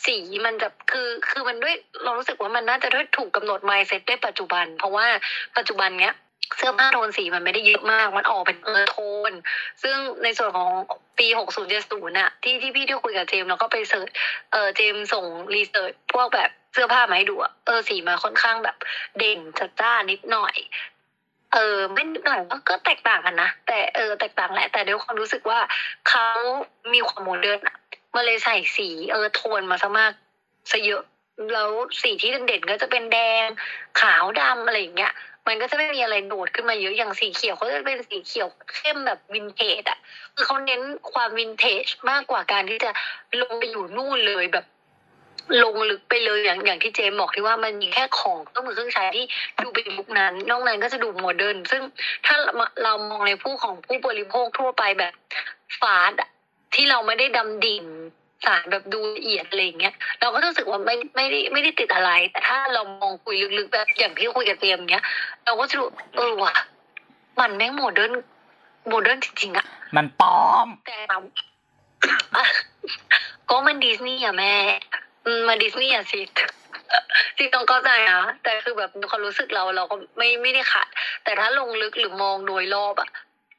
[0.06, 5.08] สีมันจะคือคือมันด้วยเรารู้สึกว่ามันน่าจะด้วยถูกกำหนด mindset ด้วยปัจจุบัน เพราะว่า
[5.58, 6.14] ปัจจุบันเนี้ย
[6.58, 8.98] เสื้อผ้าโทนสีมันไม่ได้เยอะมาก มันออกเป็นเออโท
[9.30, 9.32] น
[9.84, 10.72] ซึ่งในส่วนของ
[11.20, 14.10] ปี 60 70น่ะ ที่ที่พี่ได้คุยกับเจมแล้วก็ไป search
[14.52, 15.26] เออเจมส่ง
[15.56, 18.78] research พวกแบบเสื้อผ้ามาให้ดูอะเออสีมันค่อนข้างแบบ
[19.18, 20.56] เด่นจัดจ้านนิดหน่อย
[21.54, 25.60] เออไม่นิดหน่อยก็ก็แตกต่างกันนะ แต่เออแตกต่างแหละ แต่ด้วยความรู้สึกว่า
[26.10, 26.28] เขา
[26.94, 27.78] มีความ modern อะ
[28.16, 30.12] มาเลยใส่สีเออโทนมาซะมาก
[30.72, 31.04] ซะเยอะ
[31.54, 31.70] แล้ว
[32.02, 33.48] สีที่เด่นๆก็จะเป็นแดง
[34.02, 35.14] ขาวดำอะไรอย่างเงี้ย
[35.48, 40.00] มันก็จะไม่มีอะไรโดดขึ้นมาเยอะอย่างสีเขียวเขาจะเป็นสีเขียวเข้มแบบวินเทจอะ
[40.36, 40.82] คือเขาเน้น
[41.12, 42.92] ความวินเทจมากกว่าการที่จะ
[43.42, 44.66] ลงไปอยู่นู่นเลยแบบ
[45.64, 49.26] ลงลึกไปเลยอย่างอย่างที่เจมบอกที่ว่ามันมีแค่ของเครื่องมือเครื่องใช้ที่
[49.62, 51.82] ดูเป็นยุคนั้น นอกนั้นก็จะดูโมเดิร์นซึ่ง
[52.26, 52.36] ถ้า
[52.84, 55.14] เรามองในผู้ของผู้บริโภคทั่วไปแบบ
[55.80, 56.14] fast
[56.76, 57.84] ที่เราไม่ได้ดำดิ่ง
[58.46, 65.06] สารแบบดูละเอียดอะไรอย่างเงี้ยเราก็รู้สึกว่าไม่ไม่ได้ไม่ได้ติดอะไร แต่ถ้าเรามองคุยลึกๆแบบอย่างที่คุยกับเตรียมเงี้ย
[65.46, 66.54] เราก็จะรู้เออว่ะ
[67.40, 68.12] มันแม่งโมเดิร์น
[68.88, 69.66] โมเดิร์นจริงๆอะ
[69.96, 71.00] มันปลอมแต่
[73.50, 74.56] ก็มันดิสนีย์อะแม่
[75.26, 76.22] อืมมาดิสนีย์อะสิ
[77.38, 80.88] ที่ต้องเข้าใจนะแต่คือแบบความรู้สึกเราเราก็ไม่ไม่ได้ขัด
[81.24, 83.10] แต่ถ้าลงลึกหรือมองโดยรอบอะ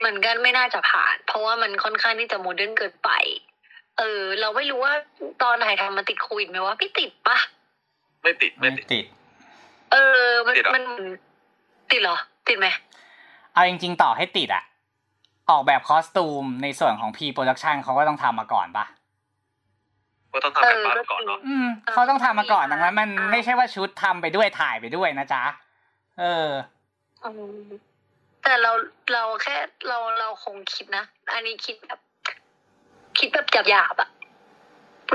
[0.05, 3.11] มันก็ไม่น่าจะผ่าน เพราะว่ามันค่อนข้างที่จะโมเดิร์นเกินไป
[3.99, 4.95] เออ เราไม่รู้ว่า
[5.43, 7.39] ตอนถ่ายทำมันติดโควิดไหมว่าพี่ติดปะ
[8.23, 9.05] ไม่ติดไม่ไม่ติด ติด
[9.93, 10.85] เออ มันติดเหรอ มัน
[11.91, 12.17] ติดเหรอ
[12.49, 12.67] ติดไหม
[13.53, 14.65] เอาจริง ๆ ต่อให้ติดอะ
[15.51, 18.85] ออกแบบคอสตูมในส่วนของ P Production เขาก็ต้องทำมาก่อนปะ
[20.33, 25.43] ก็ต้องทำแบบบ้านก่อนเนาะอืมเขาต้องทำมาก่อนดังนั้นมันไม่ใช่ว่าชุดทำไปด้วยถ่ายไปด้วยนะจ๊ะ
[26.21, 26.49] เออ
[27.25, 27.31] อื
[27.65, 27.67] ม
[28.43, 28.73] แต่เรา
[29.13, 29.57] เราแค่
[29.89, 32.01] เราเราคงคิดนะ อันนี้คิดแบบ
[33.19, 34.09] คิดแบบหยาบๆอะ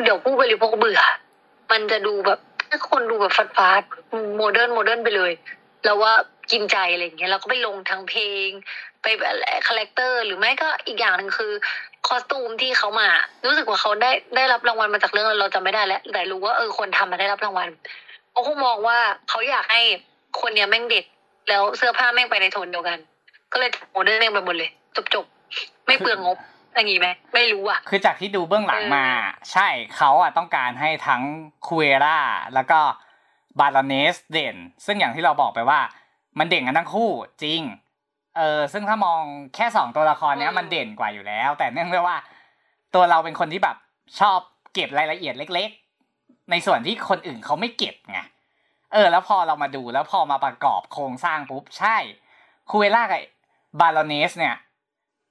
[0.04, 1.02] เดี๋ยวผู้บริโภคเบื่อ
[1.72, 2.40] มันจะดูแบบ
[2.70, 3.84] ถ้าคนดูแบบ fast fast
[4.38, 5.32] โมเดิร์นโมเดิร์นไปเลย
[5.86, 6.14] แล้วว่า
[6.52, 8.50] กินใจอะไรอย่างเงี้ยเราก็ไปลงทางเพลง
[9.02, 9.36] ไปแบบ
[9.68, 11.52] คาแรคเตอร์หรือไม่ก็อีกอย่างหนึ่งคือ
[12.08, 13.08] costume ที่เขามา
[13.46, 17.68] รู้สึกว่าเขาได้ได้รับรางวัลมาจากเรื่องเราจำไม่ได้แล้ว แต่รู้ว่าเออคนทำมาได้รับรางวัล
[18.32, 18.98] เขาคงมองว่า
[19.30, 19.82] เขาอยากให้
[20.42, 21.06] คนเนี้ยแม่งเด็ด
[21.50, 22.98] แล้วเสื้อผ้าแม่งไปในโทนเดียวกัน
[23.52, 26.38] ก็เลยโมเดิร์นแม่งไปหมดเลย จบจบๆไม่เปลืองงบ
[26.76, 31.22] อย่างงี้ไหมไม่รู้อะ คือจากที่ดูเบื้องหลังมาเออใช่เขาอะต้องการให้ทั้ง
[31.68, 32.20] คูเอร่า
[32.54, 32.80] แล้วก็
[33.60, 34.56] บาลเนสเด่น
[34.86, 35.80] ซึ่งอย่างที่เราบอกไปว่า
[36.40, 37.10] มันเด่นกันทั้งคู่
[37.44, 37.62] จริง
[38.38, 39.22] เออซึ่งถ้ามอง
[39.56, 42.18] แค่สองตัวละครเนี้ยมันเด่นกว่าอยู่แล้ว แต่เนื่องด้วยว่า
[42.96, 43.78] ตัวเราเป็นคนที่แบบ
[44.20, 44.40] ชอบ
[44.74, 45.70] เก็บรายละเอียดเล็ก
[46.10, 48.20] ๆ ในส่วนที่คนอื่นเขาไม่เก็บไง
[48.94, 51.98] เออ แล้วพอเรามาดูแล้วพอมาประกอบโครงสร้างปุ๊บใช่
[52.70, 53.22] คูเอล่ากับ
[53.80, 54.56] บาลเนสเนี่ย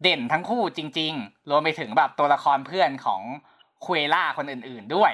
[0.03, 3.23] เด่นทั้งคู่จริง ๆ รวมไปถึงแบบตัวละครเพื่อนของ
[3.85, 5.13] คุเอล่าคนอื่น ๆด้วย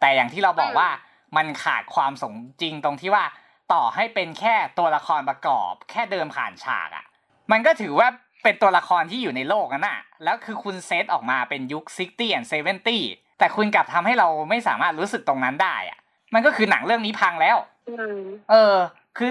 [0.00, 0.88] แต่อย่างที่เราบอกว่า
[1.36, 3.24] มันขาดความสมจริงตรงที่ว่า
[3.72, 7.04] ต่อให้เป็นแค่ตัวละครประกอบ แค่เดินผ่านฉากอะ่ะ
[7.52, 8.08] มันก็ถือว่า
[8.42, 12.46] เป็นตัวละครที่อยู่ในโลกนั้นน่ะแล้วคือคุณเซตออกมาเป็นยุค60 and
[12.92, 15.98] 70 แต่คุณกลับทำให้เราไม่สามารถรู้สึกตรงนั้นได้อะ
[16.34, 17.56] มันก็คือหนังเรื่องนี้พังแล้ว
[17.88, 18.74] อืมเออ
[19.18, 19.30] คือ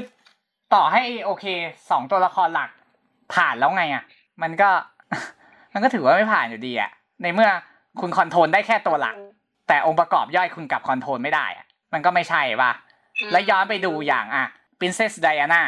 [0.74, 1.46] ต่อให้โอเค
[1.90, 2.70] สองตัวละครหลัก
[3.34, 4.04] ผ่านแล้วไงอะ
[4.42, 4.70] มันก็
[5.74, 7.50] มันก็ถือว่าไม่ผ่านอยู่ดีอะในเมื่อ
[8.02, 9.16] คุณ control ได้แค่ตัวหลัก
[9.68, 12.72] แต่องค์ประกอบย่อยคุณกลับ control ไม่ได้อะมันก็ไม่ใช่ป่ะ
[13.32, 14.48] แล้วย้อนไปดูอย่างอะ
[14.80, 15.62] Princess Diana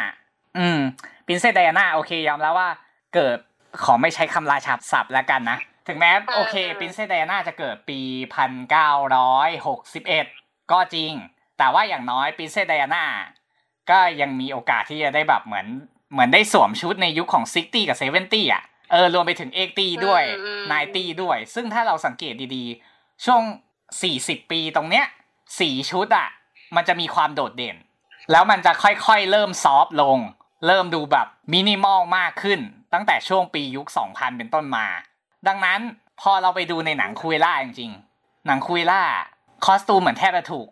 [0.58, 0.78] อืม
[1.26, 2.68] Princess Diana โอเคยอมแล้วว่า
[3.14, 3.36] เกิด
[3.84, 5.58] ขอไม่ใช้คำราชาศัพท์แล้วกันนะ
[5.88, 8.00] ถึงแม้โอเค Princess Diana จะเกิดปี
[8.34, 10.26] พันเก้าร้อยหกสิบเอ็ด
[10.72, 11.12] ก็จริง
[11.58, 13.04] แต่ว่าอย่างน้อย Princess Diana
[13.90, 15.66] ก็ยังมีโอกาสที่จะได้แบบเหมือน
[16.12, 23.42] เหมือนได้สวมชุดในยุคของ60กับ70อะเออรวมไปถึง80ด้วยอืม90ด้วย ซึ่งถ้าเราสังเกตดีๆ ช่วง
[23.96, 25.06] 40ปีตรงเนี้ย
[25.58, 26.28] สีชุดอะ
[26.76, 27.76] มันจะมีความโดดเด่น
[28.30, 30.18] แล้วมันจะค่อยๆ เริ่มซอฟต์ลง
[30.66, 32.60] เริ่มดูแบบมินิมอลมากขึ้น
[32.92, 34.86] ตั้งแต่ช่วงปียุค 2000 เป็นต้นมา
[35.48, 35.80] ดังนั้น
[36.20, 40.66] พอเราไปดูในหนัง Cruella จริงๆ หนัง Cruella costume เหมือนแทบจะถูก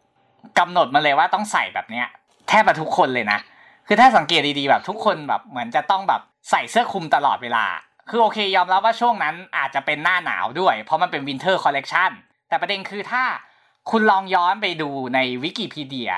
[0.59, 2.07] กำหนดมาเลยว่าต้องใส่แบบเนี้ย
[2.49, 3.39] แทบจะทุกคนเลยนะ
[3.87, 6.21] คือถ้าสังเกตดีๆแบบทุกคนแบบเหมือนจะต้องแบบ
[6.51, 7.67] ใส่เสื้อคลุมตลอดเวลา
[8.09, 12.11] คือโอเคยอมรับว่าช่วงนั้นอาจจะเป็นหน้าหนาวด้วย เพราะมันเป็น winter collection
[12.49, 13.25] แต่ประเด็นคือถ้า
[13.91, 16.13] คุณลองย้อนไปดูในวิกิพีเดีย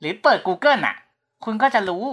[0.00, 0.96] หรือเปิด Google น่ะ
[1.44, 2.04] คุณก็จะรู้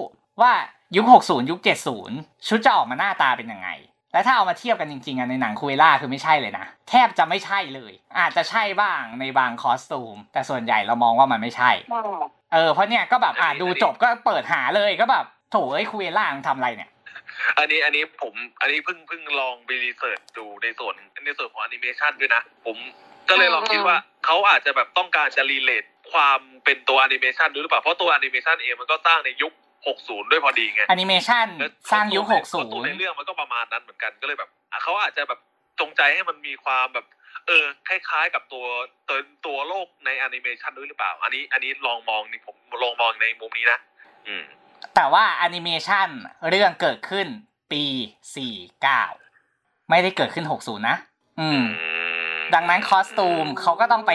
[0.42, 0.54] ว่า
[0.96, 1.60] ยุค 60 ยุค
[2.04, 3.70] 70 ชุดจะออกมาหน้าตาเป็นยังไง
[4.14, 11.72] และถ้าเอามาเทียบกันจริงๆอะในหนัง Cruella คือไม่ใช่เลยนะ แทบจะไม่ใช่เลย อาจจะใช่บ้างในบาง costume แต่ส่วนใหญ่เรามองว่ามันไม่ใช่
[12.54, 16.92] เออเพราะเนี่ยก็แบบอ่าดูจบก็เปิดหาเลยก็แบบโถเอ้ย Cruella มึงทำอะไรเนี่ย
[17.58, 20.96] อันนี้อันนี้ผมอันนี้เพิ่งเพิ่งลองไป research ดูในส่วน
[21.26, 22.78] ในส่วนของแอนิเมชันด้วยนะ ผม
[23.30, 29.54] ก็เลยลองคิดว่าเขาอาจจะแบบต้องการจะ relateความเป็นตัวแอนิเมชันด้วยหรือเปล่า เพราะตัวแอนิเมชันเองมันก็สร้างในยุค
[29.92, 35.40] 60 ด้วยพอดีไงแอนิเมชันแล้วสร้างยุคแล้วตัวใน60เรื่องมันก็ประมาณนั้นเหมือนกันก็เลยแบบอะเขาอาจจะแบบ
[35.80, 37.06] จงใจให้มันมีความแบบ
[37.48, 38.66] เออคล้ายๆกับตัว
[39.08, 43.80] ตัวตัวโลกในแอนิเมชันด้วยหรือเปล่า อันนี้อันนี้ลองมองนี่ผมลองมองในมุมนี้นะ
[44.28, 44.44] อืม
[44.96, 46.08] แต่ว่าแอนิเมชัน
[46.50, 47.28] เรื่องเกิดขึ้น
[47.72, 47.84] ปี
[48.88, 50.98] 49ไม่ได้เกิดขึ้น60นะ
[51.40, 51.64] อืม
[52.56, 54.12] ดังนั้น costume เขาก็ต้องไป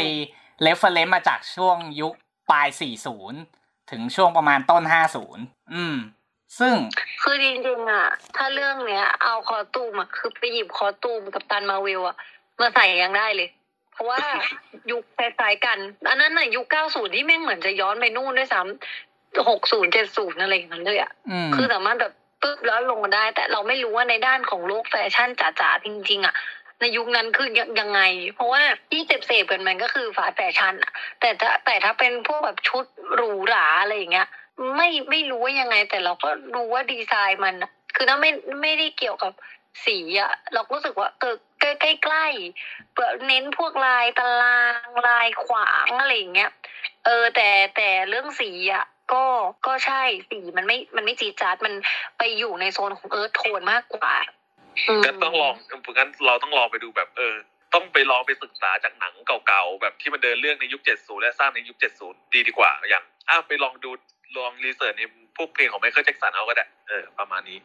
[0.63, 2.15] reference มาจากช่วงยุค
[2.51, 2.69] ปลาย
[3.29, 4.83] 40ถึงช่วงประมาณต้น
[5.29, 5.97] 50อืม
[6.59, 6.75] ซึ่ง
[7.23, 8.07] คือจริงๆอะ
[8.37, 12.17] ถ้าเรื่องเนี้ย เอา costume อะคือไปหยิบ costume Captain Marvel อะ
[12.63, 13.49] มาใส่ยังได้เลย
[13.93, 14.21] เพราะว่า
[14.91, 26.35] ยุคคล้ายๆกัน อันนั้นน่ะยุคเก้าศูนย์ที่แม่งเหมือนจะย้อนไปนู่นด้วยซ้ำหกศูนย์เจ็ดศูนย์อะไรอย่างนั้นเลยอะอืมคือสามารถแบบปึ๊บแล้วลงมาได้ แต่เราไม่รู้ว่าในด้านของโลกแฟชั่นจ๋าๆจริงๆอะ
[26.81, 28.01] ในยุคนั้นคือยังยังไง
[28.35, 32.85] เพราะว่าที่เสพเสพๆกันมันก็คือฝาแฟชั่นอะแต่ถ้าแต่ถ้าเป็นพวกแบบชุด
[33.15, 34.29] หรูหราอะไรอย่างเงี้ย
[34.77, 38.31] ไม่ไม่รู้ว่ายังไง แต่เราก็รู้ว่าดีไซน์มันอะคือถ้าไม่
[38.63, 39.33] ไม่ได้เกี่ยวกับ
[39.85, 46.51] สีอะเราก็รู้สึกว่าเออ ใกล้ใกล้ใกล้ๆแบบเน้นพวกลายตารางลายขวางอะไรอย่างเงี้ย
[47.05, 49.25] เออ แต่แต่เรื่องสีอะก็
[49.67, 51.75] ก็ใช่สีมันไม่มันไม่จีดจัดมัน
[52.19, 54.15] ไปอยู่ในโซนของเอิร์ธโทนมากกว่า
[55.05, 55.55] ก็ต้องลอง
[55.99, 57.35] งั้นเราต้องลองไปดูแบบเออ
[57.75, 63.91] ต้องไปลองไปศึกษาจากหนังเก่าๆแบบที่มันเดินเรื่องในยุค 70 และสร้างในยุค 70 ดีดีกว่าอย่างอ้าวไปลองดู
[64.37, 65.03] ลองรีเสิร์ชใน
[65.37, 67.59] พวกเพลงของไมเคิลแจ็คสันเอาก็ได้เออประมาณนี้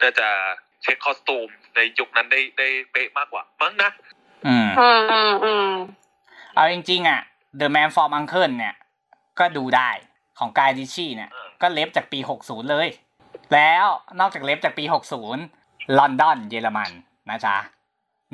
[0.00, 0.28] น่าจะ
[0.82, 3.90] เช็คคอสตูมในยุคนั้นได้ได้เป๊ะมากกว่ามั้งนะ
[4.46, 5.70] อืมอืมอืมอืม
[6.54, 7.20] เอาจริงๆอะ
[7.60, 8.74] The Man from Uncle เนี่ย
[9.38, 9.90] ก็ดูได้
[10.38, 12.88] ของกายดิชี่เนี่ยอ่าก็เล็บจากปี 60 เลย
[13.54, 13.86] แล้ว
[14.20, 14.84] นอกจากเล็บจากปี
[15.40, 16.90] 60 ลอนดอนเยอรมัน
[17.30, 17.56] นะจ๊ะ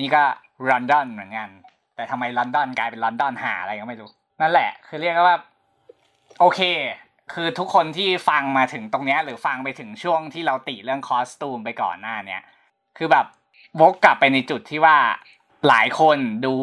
[0.00, 0.22] นี่ก็
[0.70, 1.48] ลอนดอนเหมือนกัน
[1.94, 5.38] แต่ทำไมลอนดอนกลายเป็นลอนดอนหาอะไรก็ไม่รู้ นั่นแหละ คือเรียกว่า
[6.40, 6.60] โอเค
[7.32, 12.42] คือทุกคนที่ฟังมาถึงตรงเนี้ย หรือฟังไปถึงช่วงที่เราติเรื่องคอสตูมไปก่อนหน้าเนี้ย
[12.98, 13.26] คือแบบ
[13.80, 14.96] วกกลับไปในจุดที่ว่า
[15.68, 16.56] หลายคนดู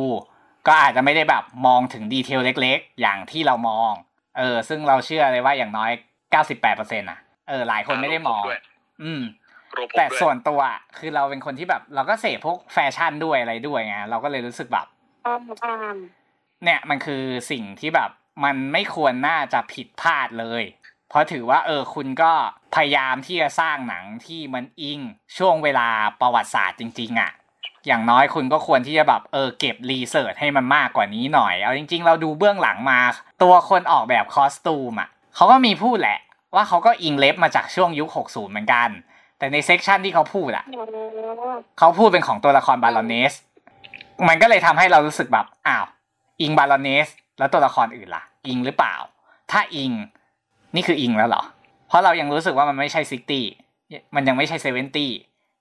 [0.67, 3.91] ก็อาจจะไม่ได้แบบมองถึง detail เล็ก ๆ อย่างที่เรามอง
[4.37, 5.91] เออ ซึ่งเราเชื่อเลยว่าอย่างน้อย
[6.51, 8.61] 98%อะเออหลายคนไม่ได้มองรวผมด้วย
[9.03, 9.21] อืม
[9.77, 14.87] รวมผมแต่ด้วยส่วนตัวอะคือเราเป็นคนที่แบบ เราก็เสพพวกแฟชั่นด้วยอะไรด้วยไงเราก็เลยรู้สึกแบบ
[15.25, 15.97] อืมอืม
[16.63, 18.11] เนี่ยมันคือสิ่งที่แบบ
[18.43, 20.63] มันไม่ควรน่าจะผิดพลาดเลย
[21.09, 22.33] เพราะถือว่าเออคุณก็
[22.75, 24.99] พยายามที่จะสร้างหนังที่มันอิง
[25.37, 25.89] ช่วงเวลา
[26.21, 27.31] ประวัติศาสตร์จริง ๆอะ่ะ
[27.87, 32.99] อย่างน้อยคุณก็ควรที่จะแบบเออเก็บ research ให้มันมากกว่านี้หน่อย เอาจริง ๆ เราดูเบื้องหลังมา
[33.43, 36.19] ตัวคนออกแบบ costume อะ่ะเขาก็มีพูดแหละ
[36.55, 38.89] ว่าเขาก็อิง ref มาจากช่วงยุค 60 เหมือนกัน
[39.37, 40.65] แต่ใน section ที่เขาพูดอะ
[41.79, 43.33] เขาพูดเป็นของตัวละคร Baroness
[44.27, 45.85] มันก็เลยทำให้เรารู้สึกแบบอ้าว
[46.41, 47.07] อิง Baroness
[47.39, 48.95] แล้วตัวละครอื่นล่ะ อิงหรือเปล่า
[49.51, 49.91] ถ้าอิง
[50.75, 51.43] นี่คืออิงแล้วเหรอ
[51.87, 53.45] เพราะเรายังรู้สึกว่ามันไม่ใช่ sixty
[54.15, 55.11] มันยังไม่ใช่ seventy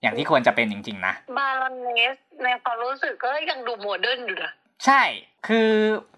[0.02, 4.52] อย่างที่ควรจะเป็นจริง ๆ นะ Baroness ในความรู้สึกก็ยังดูโมเดิร์นอยู่นะ
[4.84, 5.02] ใช่
[5.46, 5.70] คือ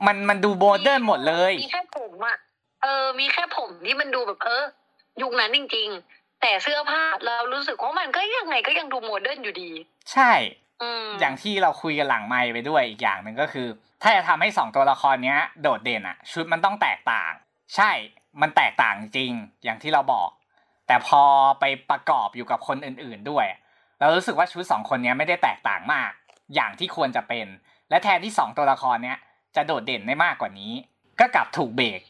[0.07, 2.37] มันมันดูโมเดิร์นหมดเลย มีแค่ผมอะ
[2.83, 4.65] เออ มีแค่ผมที่มันดูแบบเออ
[5.23, 9.71] ยุคนั้นจริง ๆ แต่เสื้อผ้าเรารู้สึกว่ามันก็ยังไงก็ยังดูโมเดิร์นอยู่ดี
[10.13, 10.33] ใช่
[10.83, 13.67] อืมอย่างที่เราคุยกันหลังไมค์ไปด้วยอีกอย่างหนึ่งก็คือ
[14.03, 17.33] ถ้าจะทำให้สองตัวละครเนี้ย โดดเด่นอะชุดมันต้องแตกต่าง
[17.77, 17.91] ใช่
[18.41, 19.33] มันแตกต่างจริง
[19.65, 20.29] อย่างที่เราบอก
[20.87, 21.23] แต่พอ
[21.61, 23.47] ไปประกอบอยู่กับคนอื่น ๆด้วย
[24.01, 26.11] เรารู้สึกว่าชุดสองคนนี้ไม่ได้แตกต่างมาก
[26.55, 27.47] อย่างที่ควรจะเป็น
[27.91, 29.19] และแทนที่สองตัวละครเนี้ย
[29.57, 30.73] จะโดดเด่นได้มากกว่านี้
[31.21, 32.01] ก็กลับถูกเบรก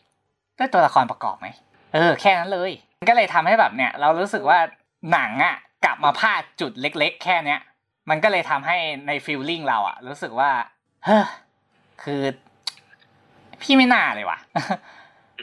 [0.59, 1.47] ด้วยตัวละครประกอบไหม
[1.95, 2.73] เออ แค่นั้นเลย
[3.09, 4.59] ก็เลยทำให้แบบเนี้ยเรารู้สึกว่า
[5.13, 7.61] หนังอะกลับมาพลาดจุดเล็ก ๆ แค่เนี้ย
[8.11, 8.77] มันก็เลยทำให้
[9.07, 10.51] ใน feeling เราอะรู้สึกว่า
[11.05, 11.25] เฮ้อ
[12.03, 12.23] คือ
[13.63, 14.39] พี่ไม่น่าเลยว่ะ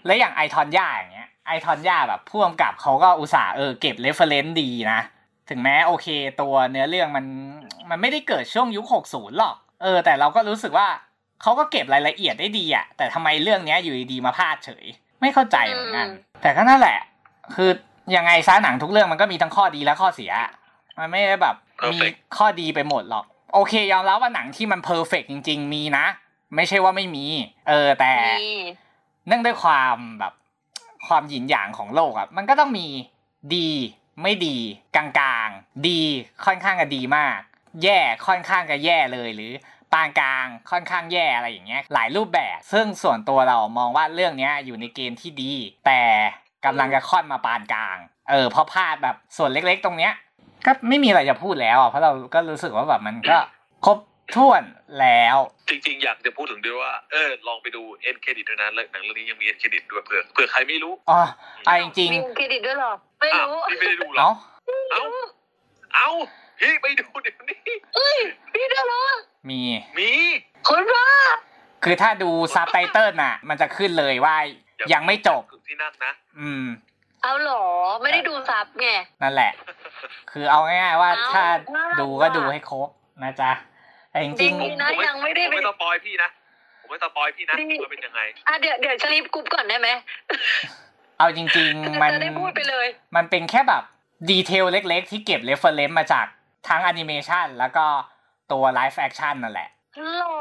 [0.06, 5.00] และอย่าง I, Tonya อย่างเงี้ย I, Tonya แบบผู้กำกับเขาก็อุตส่าห์เออเก็บ reference ดีนะ
[5.50, 6.08] ถึงแม้โอเค
[6.42, 7.26] ตัวเนื้อเรื่องมัน
[7.90, 10.88] มันไม่ได้เกิดช่วงยุค60หรอก เออ แต่เราก็รู้สึกว่า
[11.42, 14.86] เขาก็เก็บรายละเอียดได้ดีอะแต่ทำไมเรื่องเนี้ยอยู่ดีๆมาพลาดเฉย
[15.22, 16.08] ไม่เข้าใจเหมือนกัน
[16.42, 17.00] แต่ก็นั่นแหละ
[17.56, 17.70] คือ
[18.16, 20.32] ยังไงซะหนังทุกเรื่องมันก็มีทั้งข้อดีและข้อเสีย
[21.00, 21.56] มันไม่ได้แบบ
[21.94, 26.06] มี Perfect ข้อดีไปหมดหรอก โอเค ยอมรับว่าหนังที่มันเพอร์เฟกจริง ๆ มีนะ
[26.56, 27.26] ไม่ใช่ว่าไม่มี
[27.68, 28.52] เออแต่มี
[29.28, 30.34] เนื่องด้วยความแบบ
[31.08, 32.88] ความหยินหยางของโลกอะมันก็ต้องมี
[33.56, 33.70] ดี
[34.22, 34.58] ไม่ดี
[34.96, 36.02] กลางๆ ดี
[36.46, 37.40] ค่อนข้างจะดีมาก
[37.84, 39.52] แย่ค่อนข้างจะแย่เลยหรือ
[39.94, 45.54] ปานกลางค่อนข้างแย่อะไรอย่างเงี้ย หลายรูปแบบ ซึ่งส่วนตัวเรามองว่าเรื่องเนี้ยอยู่ในเกณฑ์ที่ดี
[45.86, 46.02] แต่
[46.66, 47.98] กำลังจะค่อนมาปานกลาง
[48.30, 50.14] เออเพราะพลาดแบบส่วนเล็กๆ ตรงเนี้ย
[50.66, 53.38] ก็ไม่มีอะไรจะพูดแล้วอะเพราะเราก็รู้สึกว่าแบบมันก็
[53.86, 53.98] ครบ
[54.34, 54.64] ถ้วน
[55.00, 55.38] แล้ว
[55.70, 61.22] จริงๆ อยากจะพูดถึงด้วยว่า เออ ลองไปดูเอ็นเครดิตด้วยนะเรื่องหนังเรื่องนี้ยังมีเอ็นเครดิตด้วยเผื่อเผื่อใครไม่รู้อ๋อ
[61.66, 64.30] เอาจริงมีเครดิตด้วยเหรอ ไม่อ้าวรู้พี่ไม่ได้ดูๆเหรอ
[64.92, 65.04] เอ้าเอ้า
[65.96, 66.10] เอ้า
[66.60, 67.60] พี่ไปดูเดี๋ยวนี้
[67.96, 68.18] เอ้ย
[68.54, 69.04] พี่ด้วยเหรอ
[69.50, 69.62] มี
[69.98, 70.10] มี
[70.68, 71.08] คนบ้า
[71.84, 74.36] คือถ้าดูซับไตเติลน่ะ มันจะขึ้นเลยว่า
[74.94, 76.66] ยังไม่จบที่นั่งนะ อืม
[77.24, 77.64] เอาเหรอ
[78.02, 78.88] ไม่ได้ดูซับไง
[79.22, 79.52] นั่นแหละ
[80.32, 81.46] คือเอาง่ายๆว่าเอาถ้า
[81.76, 82.90] ว่าดูก็ดูให้ครบ
[83.24, 83.52] นะจ๊ะ
[84.16, 86.30] แต่จจริริงงดีนะผมยังไม่ได้ผมไป ไม่ spoil พี่นะ
[86.82, 93.84] ผมไม่ spoil พี่นะดีว่าเป็นยังไง อะเดี๋ยวเดี๋ยวชลิปกรุ๊ปก่อนได้ไหมๆ เอาจริง ๆ มัน จะได้พูดไปเลย มันเป็นแค่แบบ
[94.30, 96.26] detail เล็กๆ ที่เก็บ reference มาจาก
[96.68, 97.86] ทั้งแอนิเมชันแล้วก็
[98.52, 99.70] ตัว live action นั่นแหละ
[100.18, 100.38] หรอ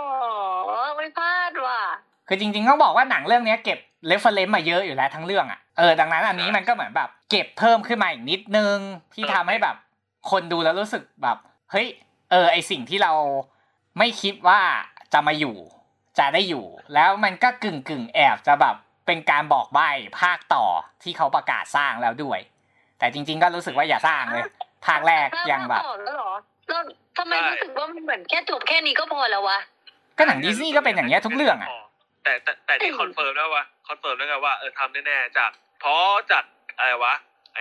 [0.96, 1.80] ไม่พลาดว่ะ
[2.28, 8.76] คือจริงๆต้องบอกว่าหนังเรื่องเนี้ยเก็บ reference มาเยอะอยู่แล้วทั้งเรื่องอะ เออดังนั้นอันนี้มันก็เหมือนแบบ เก็บเพิ่มขึ้นมาอีกนิดนึง
[9.14, 9.76] ที่ทำให้แบบ
[10.30, 11.36] คนดูแล้วรู้สึกแบบ
[11.70, 11.86] เฮ้ย
[12.30, 13.12] เออไอสิ่งที่เรา
[13.98, 14.60] ไม่คิดว่า
[15.12, 15.56] จะมาอยู่
[16.18, 18.76] จะได้อยู่ แล้วมันก็กึ่งกึ่งๆแอบจะแบบ
[19.06, 19.88] เป็นการบอกใบ้
[20.20, 20.64] ภาคต่อ
[21.02, 22.40] ที่เขาประกาศสร้างแล้วด้วย
[22.98, 24.44] แต่จริง ๆ ก็รู้สึกว่าอย่าสร้างเลย
[24.86, 26.32] ภาคแรกยังแบบต่อแล้วเหรอ
[26.68, 26.80] แล้ว
[27.18, 29.58] ทำไมใช่รู้สึกว่ามันเหมือนแค่จบแค่นี้ก็พอแล้ววะ
[30.18, 31.70] ก็หนังดิสนีย์ก็เป็นอย่างเงี้ยทุกเรื่องอะ
[32.24, 36.44] แต่แต่แต่ที่ confirm แล้วว่า confirm แล้วไงว่าเออทำแน่ๆจากเพราะจาก
[36.78, 37.14] อะไรวะ
[37.54, 37.60] ไอ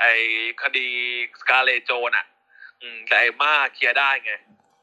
[0.00, 0.04] ไอ
[0.62, 0.88] คดี
[1.40, 2.26] สการ์เลตต์ โจอะ
[2.80, 4.32] อืมแต่ไอมาเคลียร์ได้ไง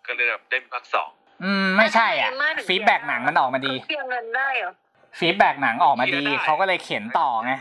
[0.07, 1.09] ก็เลยแบบได้มีภาคสอง
[1.43, 4.71] อืมไม่ใช่อะไม่ถึง feedback หนังมันออกมาดีเคลียร์เงินได้เหรอ
[5.19, 7.51] feedback หนังออกมาดีเคลียร์ได้เขาก็เลยเขียนต่อไง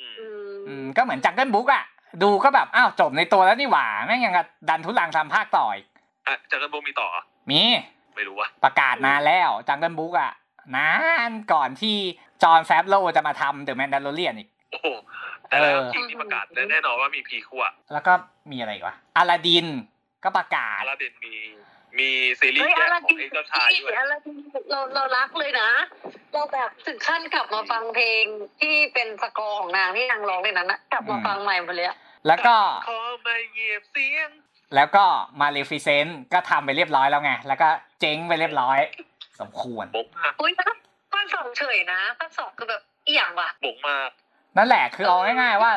[0.00, 1.84] อืมอืมอืมก็เหมือนจังเกิลบุ๊กอะ
[2.22, 5.86] ดูก็แบบอ้าวจบในตัวแล้วนี่หว่าแม่งยังกับดันทุลังทำภาคต่ออีก
[6.26, 7.62] อะจากกันโบมีต่อเหรอมี
[8.16, 10.32] ไม่รู้วะประกาศนานแล้วจังเกิลบุ๊กอะ
[10.76, 10.90] นา
[11.28, 11.96] นก่อนที่
[12.42, 14.86] จอห์นแฟบโลจะมาทำเดอะแมนดา r เรียนอีกโอ้โห
[15.48, 18.12] แต่แล้วเออจริงที่ประกาศแน่นอนว่ามีพีคู่อะแล้วก็
[18.50, 19.66] มีอะไรอีกวะอลาดิน
[20.24, 21.34] ก็ประกาศอาราเดนมี
[22.00, 24.14] มีซีรีเฮ้ส์ยแยอะกไรของไอ้เจ้าชายด้วยอะไร
[24.70, 25.70] เราเรารักเลยนะ
[26.32, 28.24] เราแบบถึงขั้นกลับมาฟังเพลง
[28.60, 31.96] ที่เป็นสกอร์ของนางที่นางร้องในนั้นนะกลับมาฟังใหม่หมดเลยอะ
[32.26, 32.54] แล้วก็
[32.88, 34.30] ขอมาเหยียบเสียง
[34.74, 35.04] แล้วก็
[35.40, 37.68] มาเลฟิเซนต์ก็ทำไปเรียบร้อยแล้วไง แล้วก็
[38.00, 38.78] เจ๊งไปเรียบร้อย
[39.40, 40.70] สมควรบงมากอุ้ยนะ
[41.12, 44.10] ภาคสองเฉยนะภาคสองคือแบบเอี่ยงว่ะบงมาก
[44.56, 45.72] นั่นแหละคือเอาง่ายๆว่า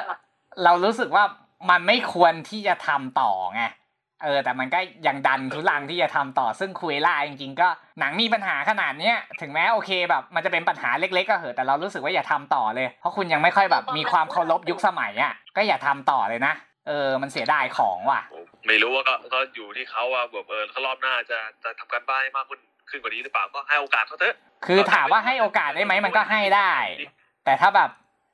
[0.64, 1.24] เรารู้สึกว่า
[1.70, 3.64] มันไม่ควรที่จะทำต่อไง
[4.24, 7.68] เออแต่มันก็ยังดันทุลังที่จะทำต่อซึ่งคุยล่าจริงๆก็
[8.00, 16.54] หนังมีปัญหาขนาดเนี้ยถึงแม้โอเคแบบมันจะเป็นปัญหาเล็กๆก็เหอะแต่เรารู้สึกว่าอย่าทำต่อเลย เพราะคุณยังไม่ค่อยแบบมีความเคารพยุคสมัยอะก็อย่าทำต่อเลยนะ
[16.88, 18.22] เออ มันเสียดายของว่ะ
[18.68, 26.72] ไม่รู้ว่าก็ก็อยู่ที่เขาว่าแบบเออเขารอบหน้าจะจะทำการบ้านให้มากขึ้นขึ้นกว่านี้หรือเปล่าก็ให้โอกาสเขาเถอะ คือถามว่าให้โอกาสได้ไหมมันก็ให้ได้
[27.46, 27.90] แต่ถ้าแบบ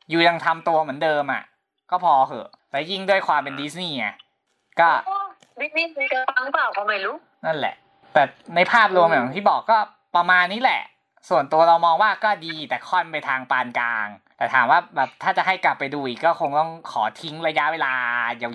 [0.09, 1.43] อยู่ยังทำตัวเหมือนเดิมอะ
[1.91, 7.76] ก็พอเหอะ แต่ยิ่งด้วยความเป็นดิสนีย์ไงก็โอ้ดิสนีย์มีกระปังเปล่าก็ไม่รู้ นั่นแหละ
[8.14, 8.24] แต่
[8.55, 9.78] ในภาพรวมอย่างที่บอกก็
[10.16, 10.82] ประมาณนี้แหละ
[11.30, 17.93] ส่วนตัวเรามองว่าก็ดีแต่ค่อนไปทางปานกลาง แต่ถามว่าแบบถ้าจะให้กลับไปดูอีกก็คงต้องขอทิ้งระยะเวลา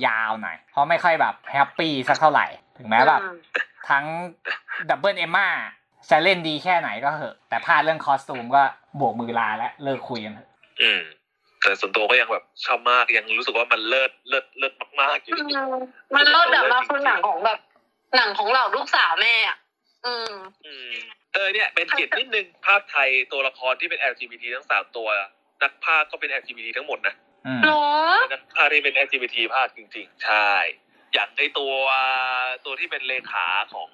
[0.07, 2.47] ยาวๆหน่อย เพราะไม่ค่อยแบบ happy สักเท่าไหร่
[2.79, 3.37] ถึงแม้แบบอืม
[3.91, 4.05] ทั้ง
[4.89, 5.49] double เอมมา
[6.11, 8.63] จะเล่นดีแค่ไหนก็เหอะ แต่พลาดเรื่อง costume ก็
[8.97, 10.49] โบกมือลาและเลิกคุยกันเถอะ
[10.83, 11.03] อืม
[11.63, 15.35] แต่ส่วนตัวก็ยังแบบชอบมากยังรู้สึกว่ามันเลิศเลิศเลิศมากๆอยู่
[16.15, 17.59] มันเลิศแบบมาคือหนังของแบบ
[18.17, 19.57] หนังของเราลูกสาวแม่อะ
[20.07, 20.33] อืม
[20.67, 20.93] อืม
[21.33, 25.09] เออเนี่ยเป็นเกียรตินิดนึงภาพไทยตัวละครที่เป็น LGBT ทั้งสามตัว
[25.63, 27.15] นักพากย์ก็เป็น LGBT ทั้งหมดนะ
[27.47, 27.85] อืมหรอ
[28.33, 30.49] นักพากย์ที่เป็น LGBT ภาคจริง ๆ ใช่
[31.13, 31.75] อย่างไอตัว
[32.65, 33.91] ตัวที่เป็นเลขาของ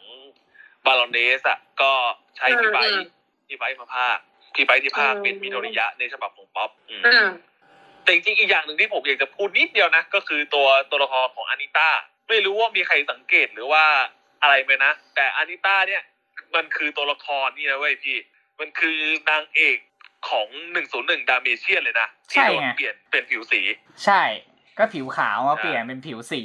[0.87, 1.93] บาลอนเนสอะก็
[2.37, 3.11] ใช้พี่ไบอืมท์
[3.49, 4.19] พี่ไบท์มาภาค
[4.55, 7.27] พี่ไบท์ที่ภาคเป็นอืมมิโนริยะในฉบับของป๊อปอืมอืม
[8.09, 11.89] แต่จริงๆอีกอย่างหนึ่งที่ผมอยากจะพูดนิดเดียวนะ ก็คือตัวตัวละครของอานิต้า
[12.29, 13.85] ไม่รู้ว่ามีใครสังเกตหรือว่า
[14.43, 16.03] อะไรไหมนะ แต่อานิต้าเนี่ย
[16.55, 18.17] มันคือตัวละครนี่นะเว้ยพี่
[18.61, 18.99] มันคือ
[19.31, 19.79] นางเอก
[20.31, 23.61] ของหนึ่งศูนย์หนึ่ง Dalmatians เลยนะที่โดนเปลี่ยนเป็นผิวสี
[24.05, 24.23] ใช่
[24.79, 26.43] ก็ผิวขาวมาเปลี่ยนเป็นผิวสี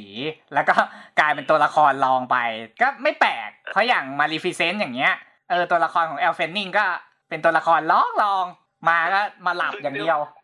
[0.54, 0.74] แล้วก็
[1.20, 2.36] กลายเป็นตัวละครรองไป
[2.82, 5.14] ก็ไม่แปลก เพราะอย่างมาเลฟิเซนต์อย่างเงี้ย
[5.50, 6.84] เออตัวละครของแอลแฟนนิงก็
[7.28, 10.43] เป็นตัวละครร้องรองๆมาก็มาหลับอย่างเดียวอ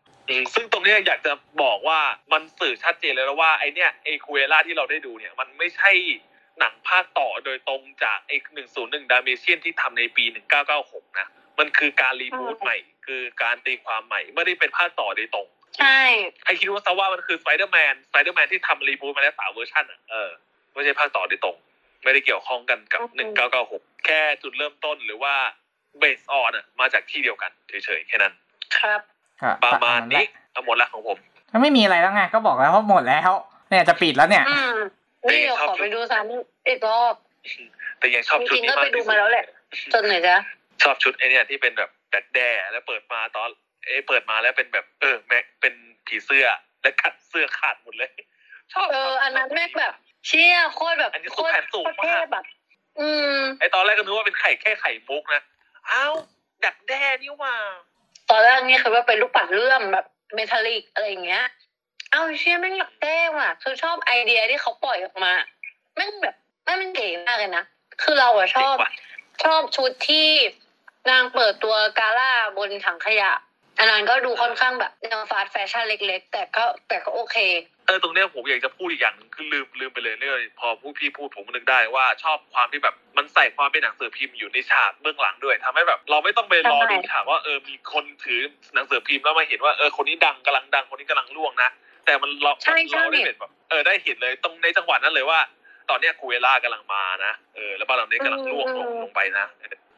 [0.53, 1.99] ซึ่งตรงเนี้ยอยากจะบอกว่า
[2.33, 5.91] มันสื่อชัดเจนเลยนะว่าไอเนี้ยไอครูเอลล่าที่เราได้ดูเนี่ยมันไม่ใช่
[6.59, 11.27] หนังภาคต่อโดยตรงจากไอหนึ่งศูนย์หนึ่ง Dalmatians ที่ทำในปีหนึ่งเก้าเก้าหกนะ
[11.59, 15.47] มันคือการ reboot ใหม่ คือการตีความใหม่ ไม่ได้เป็นภาคต่อโดยตรง
[15.77, 15.99] ใช่
[16.45, 20.31] ให้คิดว่าซะว่ามันคือสไปเดอร์แมนสไปเดอร์แมนที่ทำ reboot มาแล้วสามเวอร์ชันอะเออ
[20.73, 21.57] ไม่ใช่ภาคต่อโดยตรง
[22.03, 25.35] ไม่ได้เกี่ยวข้องกันกับหนึ่งเก้าเก้าหกแค่จุดเริ่มต้นหรือว่า
[25.99, 28.33] เบสออนอะมาจากที่เดียวกันเฉยๆแค่นั้น
[28.77, 29.01] ครับ
[29.63, 30.23] ประมาณนี้
[30.53, 31.17] เอาหมดละของผม
[31.51, 33.31] ก็ไม่มีอะไรแล้วไงก็บอกแล้วว่าหมดแล้ว
[33.69, 34.75] เนี่ยจะปิดแล้วเนี่ยอืม
[35.29, 37.15] นี่เดี๋ยวขอไปดูซ้ำอีกรอบ
[37.99, 39.45] แต่ยังชอบจชุดริงๆนี้ก็มาไปกดูที่สุมาดแล้วแหละ
[39.93, 40.37] จนไหนจ๊ะ
[40.83, 43.49] ชอบชุดไอเนี่ยที่เป็นแบบแบกแด้แล้วเปิดมาตอน
[43.85, 45.73] เอยเปิดมาแล้วเป็นแบบเออแม็กเป็น
[46.07, 46.47] ผีเสื้อ
[46.81, 48.09] และกัดเสื้อขาดหมดเลย
[48.73, 49.93] ชอบเอออันนั้นแม่งแบบ
[50.27, 52.45] เชี่ยโคตรแบบอันนี้โคคือตรแผนสูงประเทมากศแบบ
[52.99, 55.41] อืมไอตอนแรกก็นึกว่าเป็นไข่แค่ไข่มุกนะ
[55.91, 56.13] อ้าว
[56.65, 57.55] ดักแด้นี่หว่า
[58.31, 61.43] ตอนแรกนี่คือว่าเป็นลูกปัดเลื่อมแบบเมทัลลิกอะไรอย่างเงี้ย
[62.11, 65.33] เอาเชี่ยแม่งหลักแต้มอะ คือชอบไอเดียที่เขาปล่อยออกมา
[65.95, 67.63] แม่งแบบแม่งมันเก๋มากเลยนะ
[68.01, 68.91] คือเราอะชอบเจ๋งว่ะ
[69.43, 70.29] ชอบชุดที่
[71.09, 73.31] นางเปิดตัวกาล่าบนถังขยะ
[73.79, 77.37] อันนั้นก็ดูค่อนข้างแบบแนวฟาสต์แฟชั่นเล็ก ๆ แต่ก็แต่ก็โอเค
[77.87, 88.41] เออตรงเนี้ยผมอยากจะพูดอีกอย่างหนึงคือลืมลืมไปเลยเนี่ยพอผู้พี่พูดผมก็นึกได้ว่าชอบความที่แบบมันใส่ความเป็นหนังสือพิมพ์อยู่ในฉากเบื้องหลังด้วยทำให้แบบ เราไม่ต้องไปรอใช่ดูฉากว่าเออมีคนถือ
[88.75, 91.69] หนังสือพิมพ์แล้วมาเห็นว่าเออคนนี้ดังกำลังดังคนนี้กำลังร่วงนะ
[92.05, 95.39] แต่มันเราใช่ใช่เราได้เห็นแบบเออได้เห็นเลยตรงในจังหวะนั้นเลยว่า
[95.89, 99.45] ตอนเนี้ยคูเวล่ากำลังมานะเออแล้วบาลามนี้กำลังร่วงลงลงไปนะ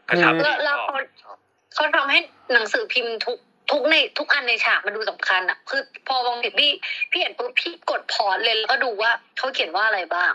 [0.09, 1.37] กระชับแล้วแล้วชอบเขาชอบ
[1.73, 2.19] เขาทำให้
[2.53, 3.37] หนังสือพิมพ์ทุก
[3.71, 6.71] ทุกในทุกอันในฉากมันดูสำคัญอะคือพอบางทีพี่
[7.11, 10.31] พี่เห็นปุ๊บพี่กดพอร์ตเลยแล้วก็ดูว่าเขาเขียนว่าอะไรบ้าง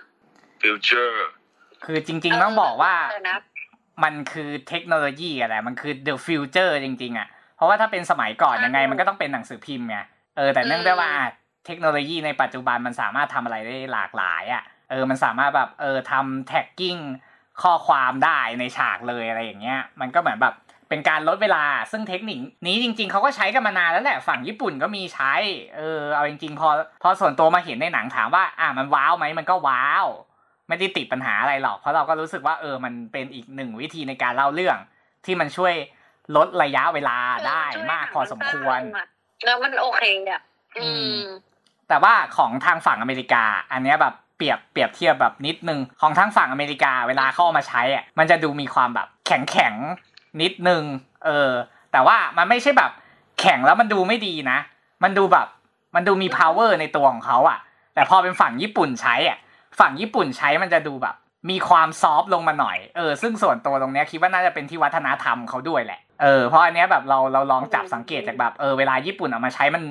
[0.62, 1.26] future
[1.84, 3.38] คือจริง ๆ ต้องบอกว่าเออนะ
[4.04, 9.98] มันคือเทคโนโลยีอะไรมันคือ the future จริง ๆอะเพราะว่าถ้าเป็นสมัยก่อนใช่ยังไง มันก็ต้องเป็นหนังสือพิมพ์ไง
[10.36, 11.12] เออแต่เนื่องด้วยว่า
[11.66, 16.96] เทคโนโลยีในปัจจุบันมันสามารถทำอะไรได้หลากหลายอะเออ มันสามารถแบบเออทำแท็กกิ้ง
[17.62, 20.54] ข้อความได้ในฉากเลยอะไรอย่างเงี้ย มันก็เหมือนแบบ
[20.88, 25.34] เป็นการลดเวลาซึ่งเทคนิคนี้จริง ๆเขาก็ใช้กันมานานแล้วแหละฝั่งญี่ปุ่นก็มีใช้
[25.76, 26.68] เออเอาจริง ๆ พอ
[27.02, 30.06] พอส่วนตัวมาเห็นในหนังถามว่า อะมันว้าวไหมมันก็ว้าว
[30.68, 34.76] ไม่ได้ติดปัญหาอะไรหรอก เพราะเราก็รู้สึกว่าเออมันเป็นอีกหนึ่งวิธีในการเล่าเรื่อง
[35.24, 35.74] ที่มันช่วย
[36.36, 37.18] ลดระยะเวลา
[37.48, 37.62] ได้
[37.92, 38.80] มากพอสมควร
[39.44, 40.40] แล้วมันโอเคอะ
[40.78, 41.18] อืม
[41.88, 50.07] แต่ว่าของทางฝั่งอเมริกา อันเนี้ยแบบเปรียบเปรียบเทียบแบบนิดนึงของทางฝั่งอเมริกาเวลาเข้าเอามาใช้อะมันจะดูมีความแบบแข็งแข็งๆ
[50.42, 50.82] นิดนึง
[51.24, 51.50] เออ
[51.92, 52.90] แต่ว่ามันไม่ใช่แบบ
[53.40, 54.58] แข็งแล้วมันดูไม่ดีนะ
[55.02, 55.46] มันดูแบบ
[55.94, 57.58] มันดูมี power ในตัวของเขาอะ
[57.94, 59.38] แต่พอเป็นฝั่งญี่ปุ่นใช้อะ
[59.80, 61.14] ฝั่งญี่ปุ่นใช้มันจะดูแบบ
[61.50, 69.82] มีความซอฟต์ลงมาหน่อย เออ ซึ่งส่วนตัวตรงเนี้ยคิดว่าน่าจะเป็นที่วัฒนธรรมเขาด้วยแหละ เออ เพราะอันเนี้ยแบบเราเราลองจับสังเกตจากแบบ เออ เวลาญี่ปุ่นเอามาใช้มัน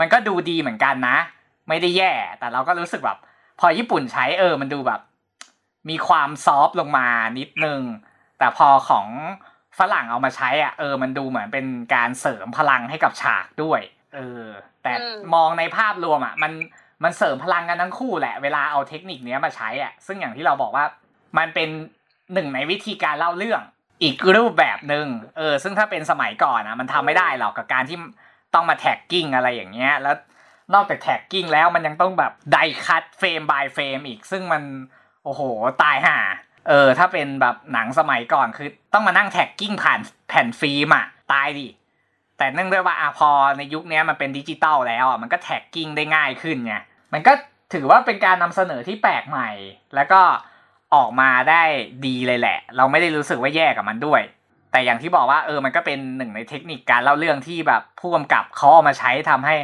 [0.00, 1.16] มันก็ดูดีเหมือนกันนะ
[1.68, 3.18] ไม่ได้แย่ แต่เราก็รู้สึกแบบ
[3.60, 5.00] พอญี่ปุ่นใช้ เออ มันดูแบบ
[5.90, 7.80] มีความซอฟต์ลงมานิดนึง
[8.38, 9.06] แต่พอของ
[9.78, 13.80] ฝรั่งเอามาใช้อะเออมันดูเหมือนเป็นการเสริมพลังให้กับฉากด้วย
[14.14, 14.44] เออ
[14.82, 16.52] แต่อืมมองในภาพรวมอะมัน
[17.04, 20.84] มันเสริมพลังกันทั้งคู่แหละเวลาเอาเทคนิคเนี้ยมาใช้อะซึ่งอย่างที่เราบอกว่า
[21.38, 21.68] มันเป็น
[22.34, 23.62] หนึ่งในวิธีการเล่าเรื่อง
[24.02, 25.06] อีกรูปแบบหนึ่ง
[25.36, 27.98] เออ ซึ่งถ้าเป็นสมัยก่อนอะ มันทำไม่ได้หรอกกับการที่
[28.54, 30.16] ต้องมา tracking อะไรอย่างเงี้ย แล้ว
[30.74, 34.62] นอกจาก tracking แล้วมันยังต้องแบบไดคัตเฟรม by เฟรมอีก ซึ่งมัน
[35.24, 35.42] โอ้โห
[35.82, 36.18] ตายห่า
[36.68, 41.66] เออถ้าเป็นแบบหนังสมัยก่อนคือ ต้องมานั่ง tracking ผ่านแผ่นฟิล์มอะตายดิ
[42.38, 46.74] แต่เนื่องด้วยว่าอะพอในยุคนี้มันเป็นดิจิตอลแล้วอะมันก็ tracking ได้ง่ายขึ้นไง
[47.12, 47.32] มันก็
[47.72, 49.50] ถือว่าเป็นการนำเสนอที่แปลกใหม่
[49.94, 50.22] แล้วก็
[50.94, 51.62] ออกมาได้
[52.06, 54.22] ดีเลยแหละ เราไม่ได้รู้สึกว่าแย่กับมันด้วย
[54.72, 59.56] แต่อย่างที่บอกว่าเออมันก็เป็นหนึ่งในเทคนิคการเล่าเรื่องที่แบบผู้กำกับเขาเอามาใช้ทำให้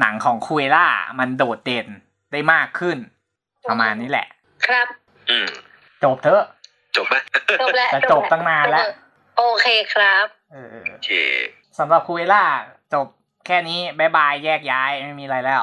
[0.00, 0.86] หนังของคุเอล่า
[1.18, 1.86] มันโดดเด่น
[2.32, 2.98] ได้มากขึ้น
[3.68, 4.26] ประมาณนี้แหละ
[4.66, 4.86] ครับ
[5.30, 5.48] อืม
[6.04, 6.44] จบเถอะ
[6.96, 7.14] จบไหม
[7.60, 8.86] จบแล้วแต่จบตั้งนานแล้ว
[9.38, 11.10] โอเคครับเออโอเค
[11.78, 12.44] สำหรับคุเอล่า
[12.94, 13.06] จบ
[13.46, 15.62] แค่นี้บายบายแยกย้ายไม่มีอะไรแล้ว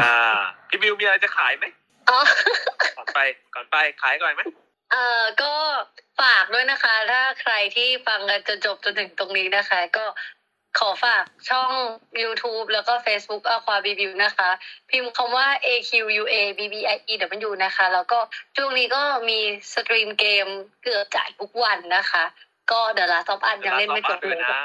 [0.00, 1.64] อ่าพี่บิวมีอะไรจะขายไหม
[2.10, 2.18] อ๋อ
[2.96, 3.20] ก่อนไป
[3.54, 4.42] ก่อนไปขายก่อนไหม
[4.92, 5.52] เอ่อก็
[6.20, 10.04] ฝากด้วยนะคะ ถ้าใครที่ฟังกันจนจบจนถึงตรงนี้นะคะ ก็
[10.78, 11.70] ขอฝากช่อง
[12.22, 14.50] YouTube แล้วก็ Facebook Aqua b b นะคะ
[14.90, 17.14] พิมพ์คำว่า A Q U A B B I E
[17.46, 18.18] W นะคะ แล้วก็
[18.56, 19.38] ช่วงนี้ก็มี
[19.74, 20.46] สตรีมเกม
[20.82, 22.24] เกือบจ่ายทุกวันนะคะ
[22.70, 24.62] ก็เดี๋ยวลาซอฟอันยังเล่นไม่จบด้เลวยยนะ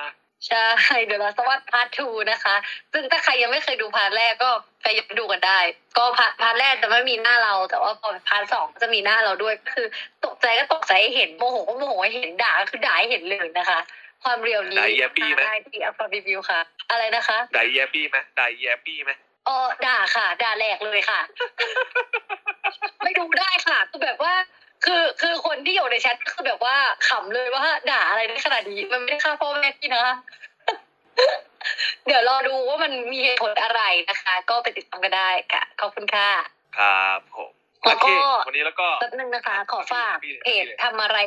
[0.48, 0.70] ใช่
[1.06, 2.56] เดี๋ยวเราสวัสดพาร์ททูนะคะ
[2.94, 4.50] ซึ่งถ้าใครยังไม่เคยดูพาร์ทแรกก็
[4.82, 5.60] ไปย้อนดูกันได้
[5.98, 9.88] ก็พาร์ทพาร์ทแรกจะไม่มีหน้าเรา แต่ว่าพอพาร์ทสองก็จะมีหน้าเราด้วยก็คือ
[10.26, 13.80] ตกใจก็ตกใจให้เห็นโมโหก็โมโหให้เห็นด่าก็คือด่าให้เห็นเลยนะคะ
[14.24, 16.60] ความเรียวนี้ไดแยบบี้ไหมได้ที่อัลฟารีวิวค่ะ
[16.92, 19.12] อะไรนะคะไดแยบบี้ไหมไดแยบบี้ไหม
[19.48, 21.22] อ๋อด่าค่ะ ด่าแหลกเลยค่ะ
[23.04, 24.34] ไม่ดูได้ค่ะคือแบบว่า
[24.86, 26.76] คือคือคนที่อยู่ในแชทคือแบบว่า
[27.08, 30.06] ขำเลยว่าด่าอะไรได้ขนาดนี้มันไม่ได้ฆ่าพ่อแม่พี่นะ
[32.06, 36.30] เดี๋ยวรอดูว่ามันมีเหตุผลอะไรนะคะ ก็ไปติดตามกันได้ค่ะ ขอบคุณค่ะ
[36.78, 37.52] ครับผม
[37.82, 41.18] โอแล้วเคก็วันนี้แล้วก็แป๊บนึงนะคะ ขอฝากพี่เพจพี่ทำอะไร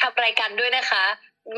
[0.00, 1.04] ทำรายการด้วยนะคะ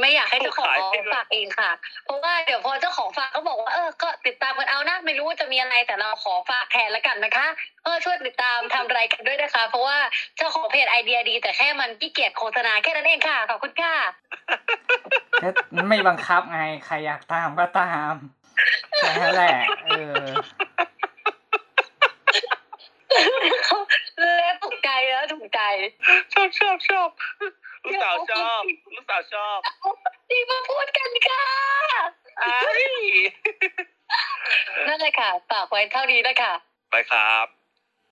[0.01, 1.71] ไม่อยากให้เจ้าของขายให้ด้วยฝากเองค่ะ
[2.05, 7.47] เพราะว่าเดี๋ยวพอเจ้าของฝากก็บอกว่าเออก็ติดตามกันเอานะไม่รู้ว่าจะมีอะไรแต่เราขอฝากแทนแล้วกันนะคะ
[7.85, 9.99] เออช่วยติดตามทำรายการด้วยนะคะ เพราะว่า
[10.37, 13.95] เจ้าของเพจไอเดียดี แต่แค่มันขี้เกียจโฆษณาแค่นั้นเองค่ะขอบคุณค่ะ
[15.43, 15.49] ก็
[15.89, 18.15] ไม่บังคับไงใครอยากตามก็ตาม
[18.99, 20.25] แค่นั้นแหละเออ
[23.13, 25.61] แล้วถูกใจแล้วถูกใจ
[26.33, 27.09] ชอบชอบชอบ
[27.85, 28.63] ลูกสาวชอบ
[28.95, 29.59] ลูกสาวชอบ
[30.31, 31.45] ดีมาพูดกันค่ะ
[32.39, 32.83] ไอ้าย
[34.87, 36.53] นั่นเลยค่ะฝากไว้เท่านี้นะคะ
[36.91, 37.47] ไปครับ